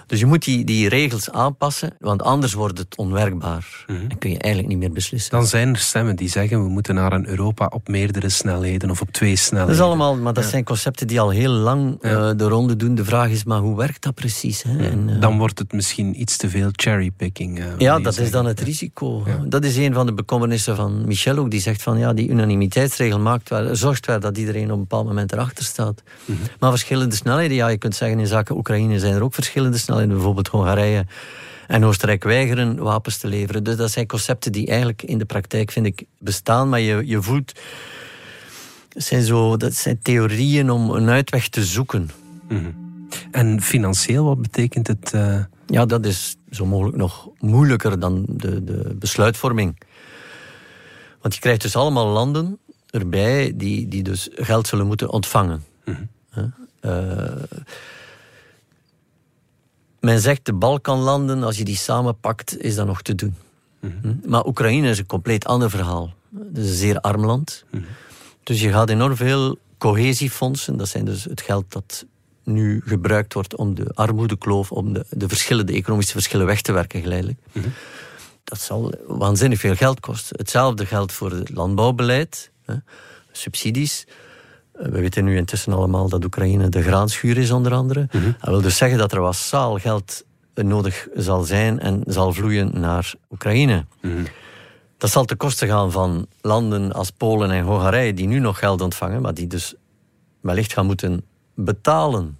Dus 0.07 0.19
je 0.19 0.25
moet 0.25 0.43
die, 0.43 0.63
die 0.65 0.89
regels 0.89 1.31
aanpassen, 1.31 1.95
want 1.99 2.21
anders 2.23 2.53
wordt 2.53 2.77
het 2.77 2.97
onwerkbaar. 2.97 3.83
En 3.87 4.17
kun 4.19 4.29
je 4.29 4.37
eigenlijk 4.39 4.73
niet 4.73 4.81
meer 4.83 4.91
beslissen. 4.93 5.31
Dan 5.31 5.45
zijn 5.47 5.69
er 5.69 5.77
stemmen 5.79 6.15
die 6.15 6.29
zeggen 6.29 6.63
we 6.63 6.69
moeten 6.69 6.95
naar 6.95 7.13
een 7.13 7.27
Europa 7.27 7.65
op 7.65 7.87
meerdere 7.87 8.29
snelheden 8.29 8.89
of 8.89 9.01
op 9.01 9.11
twee 9.11 9.29
dat 9.29 9.39
snelheden. 9.39 9.73
is 9.75 9.81
allemaal, 9.81 10.15
maar 10.17 10.33
dat 10.33 10.45
zijn 10.45 10.63
concepten 10.63 11.07
die 11.07 11.19
al 11.19 11.29
heel 11.29 11.51
lang 11.51 11.97
Ja. 12.01 12.29
eh, 12.29 12.37
de 12.37 12.43
ronde 12.47 12.75
doen. 12.75 12.95
De 12.95 13.05
vraag 13.05 13.29
is, 13.29 13.43
maar 13.43 13.59
hoe 13.59 13.77
werkt 13.77 14.03
dat 14.03 14.13
precies? 14.15 14.63
Hè? 14.63 14.77
En, 14.89 15.09
eh, 15.09 15.21
Dan 15.21 15.37
wordt 15.37 15.59
het 15.59 15.73
misschien 15.73 16.21
iets 16.21 16.37
te 16.37 16.49
veel 16.49 16.69
cherrypicking. 16.71 17.59
eh, 17.59 17.65
Ja, 17.77 17.99
dat 17.99 18.17
is 18.17 18.31
dan 18.31 18.45
het 18.45 18.59
risico. 18.59 19.23
Dat 19.47 19.63
is 19.63 19.77
een 19.77 19.93
van 19.93 20.05
de 20.05 20.13
bekommernissen 20.13 20.75
van 20.75 21.05
Michel 21.07 21.37
ook. 21.37 21.51
Die 21.51 21.59
zegt 21.61 21.81
van 21.81 21.97
ja, 21.97 22.13
die 22.13 22.29
unanimiteitsregel 22.29 23.19
maakt 23.19 23.49
wel, 23.49 23.75
zorgt 23.75 24.05
wel 24.05 24.19
dat 24.19 24.37
iedereen 24.37 24.65
op 24.65 24.71
een 24.71 24.79
bepaald 24.79 25.05
moment 25.05 25.31
erachter 25.33 25.63
staat. 25.65 26.03
Mhm. 26.25 26.37
Maar 26.59 26.69
verschillende 26.69 27.15
snelheden, 27.15 27.55
ja, 27.55 27.67
je 27.67 27.77
kunt 27.77 27.95
zeggen 27.95 28.19
in 28.19 28.27
zaken 28.27 28.55
Oekraïne 28.57 28.99
zijn 28.99 29.13
er 29.13 29.23
ook 29.23 29.33
verschillende 29.33 29.77
snelheden. 29.77 29.93
Bijvoorbeeld 29.95 30.47
Hongarije 30.47 31.05
en 31.67 31.83
Oostenrijk 31.85 32.23
weigeren 32.23 32.77
wapens 32.77 33.17
te 33.17 33.27
leveren. 33.27 33.63
Dus 33.63 33.75
dat 33.75 33.91
zijn 33.91 34.07
concepten 34.07 34.51
die 34.51 34.67
eigenlijk 34.67 35.03
in 35.03 35.17
de 35.17 35.25
praktijk, 35.25 35.71
vind 35.71 35.85
ik, 35.85 36.03
bestaan. 36.19 36.69
Maar 36.69 36.79
je, 36.79 37.01
je 37.05 37.21
voelt, 37.21 37.59
zijn 38.89 39.23
zo, 39.23 39.57
dat 39.57 39.73
zijn 39.73 39.99
theorieën 40.01 40.69
om 40.69 40.89
een 40.89 41.09
uitweg 41.09 41.47
te 41.49 41.65
zoeken. 41.65 42.09
En 43.31 43.61
financieel, 43.61 44.25
wat 44.25 44.41
betekent 44.41 44.87
het? 44.87 45.13
eh, 45.13 45.39
Ja, 45.67 45.85
dat 45.85 46.05
is 46.05 46.35
zo 46.51 46.65
mogelijk 46.65 46.97
nog 46.97 47.29
moeilijker 47.39 47.99
dan 47.99 48.25
de, 48.29 48.63
de 48.63 48.95
besluitvorming. 48.99 49.79
Want 51.21 51.33
je 51.33 51.39
krijgt 51.39 51.61
dus 51.61 51.75
allemaal 51.75 52.07
landen 52.07 52.57
erbij 52.89 53.53
die, 53.55 53.87
die 53.87 54.03
dus 54.03 54.29
geld 54.33 54.67
zullen 54.67 54.87
moeten 54.87 55.09
ontvangen. 55.09 55.63
Eh, 56.79 56.91
men 60.05 60.19
zegt 60.19 60.45
de 60.45 60.53
Balkanlanden, 60.53 61.43
als 61.43 61.57
je 61.57 61.63
die 61.63 61.75
samenpakt, 61.75 62.61
is 62.61 62.75
dat 62.75 62.87
nog 62.87 63.01
te 63.01 63.15
doen. 63.15 63.35
Hm? 63.79 64.13
Maar 64.25 64.45
Oekraïne 64.45 64.89
is 64.89 64.99
een 64.99 65.05
compleet 65.05 65.45
ander 65.45 65.69
verhaal. 65.69 66.13
Het 66.37 66.57
is 66.57 66.69
een 66.69 66.75
zeer 66.75 66.99
arm 66.99 67.25
land. 67.25 67.65
Dus 68.43 68.61
je 68.61 68.71
gaat 68.71 68.89
enorm 68.89 69.15
veel 69.15 69.57
cohesiefondsen, 69.77 70.77
dat 70.77 70.87
zijn 70.87 71.05
dus 71.05 71.23
het 71.23 71.41
geld 71.41 71.65
dat 71.69 72.05
nu 72.43 72.81
gebruikt 72.85 73.33
wordt 73.33 73.55
om 73.55 73.75
de 73.75 73.91
armoedekloof, 73.93 74.71
om 74.71 74.93
de, 74.93 75.05
de 75.09 75.27
verschillen, 75.27 75.65
de 75.65 75.73
economische 75.73 76.11
verschillen 76.11 76.45
weg 76.45 76.61
te 76.61 76.71
werken 76.71 77.01
geleidelijk. 77.01 77.39
Dat 78.43 78.59
zal 78.61 78.93
waanzinnig 79.07 79.59
veel 79.59 79.75
geld 79.75 79.99
kosten. 79.99 80.37
Hetzelfde 80.37 80.85
geldt 80.85 81.11
voor 81.11 81.31
het 81.31 81.49
landbouwbeleid, 81.49 82.51
hè, 82.65 82.75
subsidies. 83.31 84.05
Eh, 84.79 84.85
We 84.87 84.99
weten 84.99 85.23
nu 85.23 85.35
intussen 85.37 85.73
allemaal 85.73 86.09
dat 86.09 86.23
Oekraïne 86.25 86.69
de 86.69 86.81
graanschuur 86.81 87.37
is, 87.37 87.51
onder 87.51 87.73
andere. 87.73 88.07
Dat 88.39 88.49
wil 88.49 88.61
dus 88.61 88.77
zeggen 88.77 88.97
dat 88.97 89.11
er 89.11 89.21
massaal 89.21 89.77
geld 89.79 90.23
nodig 90.53 91.07
zal 91.15 91.43
zijn 91.43 91.79
en 91.79 92.03
zal 92.07 92.33
vloeien 92.33 92.71
naar 92.79 93.13
Oekraïne. 93.31 93.85
Dat 94.97 95.09
zal 95.09 95.25
ten 95.25 95.37
koste 95.37 95.67
gaan 95.67 95.91
van 95.91 96.27
landen 96.41 96.93
als 96.93 97.09
Polen 97.11 97.51
en 97.51 97.63
Hongarije, 97.63 98.13
die 98.13 98.27
nu 98.27 98.39
nog 98.39 98.59
geld 98.59 98.81
ontvangen, 98.81 99.21
maar 99.21 99.33
die 99.33 99.47
dus 99.47 99.75
wellicht 100.41 100.73
gaan 100.73 100.85
moeten 100.85 101.23
betalen. 101.55 102.37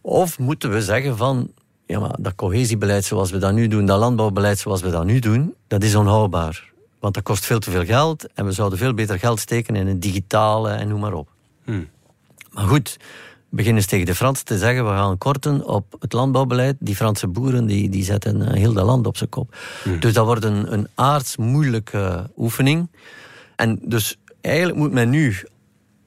Of 0.00 0.38
moeten 0.38 0.70
we 0.70 0.82
zeggen 0.82 1.16
van, 1.16 1.50
ja 1.86 1.98
maar 2.00 2.16
dat 2.20 2.34
cohesiebeleid 2.34 3.04
zoals 3.04 3.30
we 3.30 3.38
dat 3.38 3.52
nu 3.52 3.68
doen, 3.68 3.86
dat 3.86 3.98
landbouwbeleid 3.98 4.58
zoals 4.58 4.82
we 4.82 4.90
dat 4.90 5.04
nu 5.04 5.18
doen, 5.18 5.54
dat 5.66 5.82
is 5.82 5.94
onhoudbaar. 5.94 6.72
Want 7.04 7.16
dat 7.16 7.24
kost 7.24 7.44
veel 7.44 7.58
te 7.58 7.70
veel 7.70 7.84
geld 7.84 8.26
en 8.34 8.44
we 8.44 8.52
zouden 8.52 8.78
veel 8.78 8.94
beter 8.94 9.18
geld 9.18 9.40
steken 9.40 9.76
in 9.76 9.86
het 9.86 10.02
digitale 10.02 10.70
en 10.70 10.88
noem 10.88 11.00
maar 11.00 11.12
op. 11.12 11.28
Maar 12.52 12.66
goed, 12.66 12.96
beginnen 13.48 13.80
eens 13.80 13.90
tegen 13.90 14.06
de 14.06 14.14
Fransen 14.14 14.44
te 14.44 14.58
zeggen, 14.58 14.84
we 14.84 14.90
gaan 14.90 15.18
korten 15.18 15.66
op 15.66 15.96
het 15.98 16.12
landbouwbeleid. 16.12 16.76
Die 16.78 16.96
Franse 16.96 17.28
boeren 17.28 17.66
die, 17.66 17.88
die 17.88 18.04
zetten 18.04 18.42
eh, 18.42 18.54
heel 18.54 18.72
dat 18.72 18.84
land 18.84 19.06
op 19.06 19.16
zijn 19.16 19.28
kop. 19.28 19.56
Dus 20.00 20.12
dat 20.12 20.26
wordt 20.26 20.44
een, 20.44 20.72
een 20.72 20.88
aards 20.94 21.36
moeilijke 21.36 22.30
oefening. 22.36 22.88
En 23.56 23.78
dus 23.82 24.16
eigenlijk 24.40 24.78
moet 24.78 24.92
men 24.92 25.10
nu, 25.10 25.36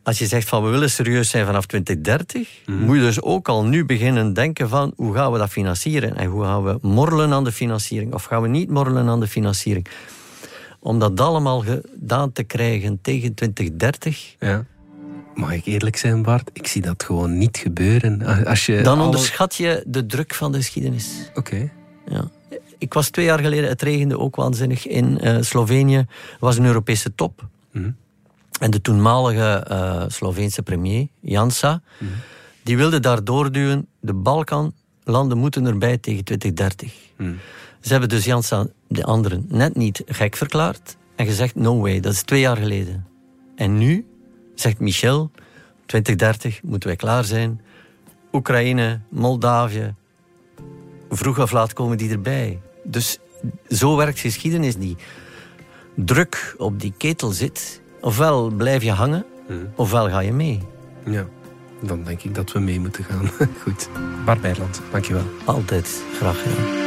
als 0.03 0.19
je 0.19 0.27
zegt 0.27 0.47
van 0.47 0.63
we 0.63 0.69
willen 0.69 0.89
serieus 0.89 1.29
zijn 1.29 1.45
vanaf 1.45 1.65
2030, 1.65 2.49
moet 2.65 2.95
je 2.95 3.01
dus 3.01 3.21
ook 3.21 3.47
al 3.47 3.65
nu 3.65 3.85
beginnen 3.85 4.33
denken 4.33 4.69
van 4.69 4.93
hoe 4.95 5.13
gaan 5.13 5.31
we 5.31 5.37
dat 5.37 5.49
financieren 5.49 6.15
en 6.15 6.29
hoe 6.29 6.43
gaan 6.43 6.63
we 6.63 6.77
morrelen 6.81 7.33
aan 7.33 7.43
de 7.43 7.51
financiering 7.51 8.13
of 8.13 8.23
gaan 8.23 8.41
we 8.41 8.47
niet 8.47 8.69
morrelen 8.69 9.07
aan 9.07 9.19
de 9.19 9.27
financiering. 9.27 9.87
Om 10.79 10.99
dat 10.99 11.19
allemaal 11.19 11.59
gedaan 11.61 12.31
te 12.31 12.43
krijgen 12.43 12.99
tegen 13.01 13.33
2030, 13.33 14.35
Ja. 14.39 14.65
Mag 15.35 15.53
ik 15.53 15.65
eerlijk 15.65 15.97
zijn, 15.97 16.21
Bart? 16.23 16.49
Ik 16.53 16.67
zie 16.67 16.81
dat 16.81 17.03
gewoon 17.03 17.37
niet 17.37 17.57
gebeuren. 17.57 18.45
Als 18.45 18.65
je 18.65 18.81
dan 18.81 18.95
alle- 18.97 19.05
onderschat 19.05 19.55
je 19.55 19.83
de 19.87 20.05
druk 20.05 20.33
van 20.33 20.51
de 20.51 20.57
geschiedenis. 20.57 21.31
Oké. 21.35 21.69
Ja. 22.07 22.29
Ik 22.77 22.93
was 22.93 23.09
twee 23.09 23.25
jaar 23.25 23.39
geleden, 23.39 23.69
het 23.69 23.81
regende 23.81 24.19
ook 24.19 24.35
waanzinnig 24.35 24.87
in 24.87 25.19
eh, 25.19 25.37
Slovenië. 25.41 26.05
Was 26.39 26.57
een 26.57 26.65
Europese 26.65 27.15
top. 27.15 27.45
En 28.59 28.71
de 28.71 28.81
toenmalige 28.81 29.63
eh, 29.67 30.03
Sloveense 30.07 30.61
premier, 30.63 31.07
Jansa, 31.19 31.81
die 32.63 32.77
wilde 32.77 32.99
daar 32.99 33.23
doorduwen. 33.23 33.87
De 33.99 34.13
Balkanlanden 34.13 35.37
moeten 35.37 35.65
erbij 35.65 35.97
tegen 35.97 36.23
2030. 36.23 36.93
Ze 37.81 37.91
hebben 37.91 38.09
dus 38.09 38.25
Jansa, 38.25 38.67
de 38.87 39.03
anderen, 39.03 39.45
net 39.47 39.75
niet 39.75 40.03
gek 40.05 40.35
verklaard. 40.35 40.97
En 41.15 41.25
gezegd, 41.25 41.55
no 41.55 41.79
way, 41.79 41.99
dat 41.99 42.13
is 42.13 42.21
twee 42.21 42.39
jaar 42.39 42.57
geleden. 42.57 43.07
En 43.55 43.77
nu 43.77 44.05
zegt 44.55 44.79
Michel, 44.79 45.31
2030 45.85 46.63
moeten 46.63 46.89
wij 46.89 46.97
klaar 46.97 47.23
zijn. 47.23 47.61
Oekraïne, 48.31 48.99
Moldavië, 49.09 49.95
vroeg 51.09 51.39
of 51.39 51.51
laat 51.51 51.73
komen 51.73 51.97
die 51.97 52.11
erbij. 52.11 52.59
Dus 52.83 53.19
zo 53.69 53.95
werkt 53.95 54.19
geschiedenis 54.19 54.77
niet. 54.77 55.01
Druk 55.95 56.55
op 56.57 56.79
die 56.79 56.93
ketel 56.97 57.29
zit, 57.29 57.81
ofwel 58.01 58.49
blijf 58.49 58.83
je 58.83 58.91
hangen, 58.91 59.25
ofwel 59.75 60.09
ga 60.09 60.19
je 60.19 60.33
mee. 60.33 60.61
Ja. 61.05 61.27
Dan 61.81 62.03
denk 62.03 62.23
ik 62.23 62.35
dat 62.35 62.51
we 62.51 62.59
mee 62.59 62.79
moeten 62.79 63.03
gaan. 63.03 63.29
Goed. 63.63 63.89
Bart 64.25 64.41
Bijland, 64.41 64.81
dankjewel. 64.91 65.23
Altijd 65.45 66.03
graag 66.19 66.41
gedaan. 66.41 66.86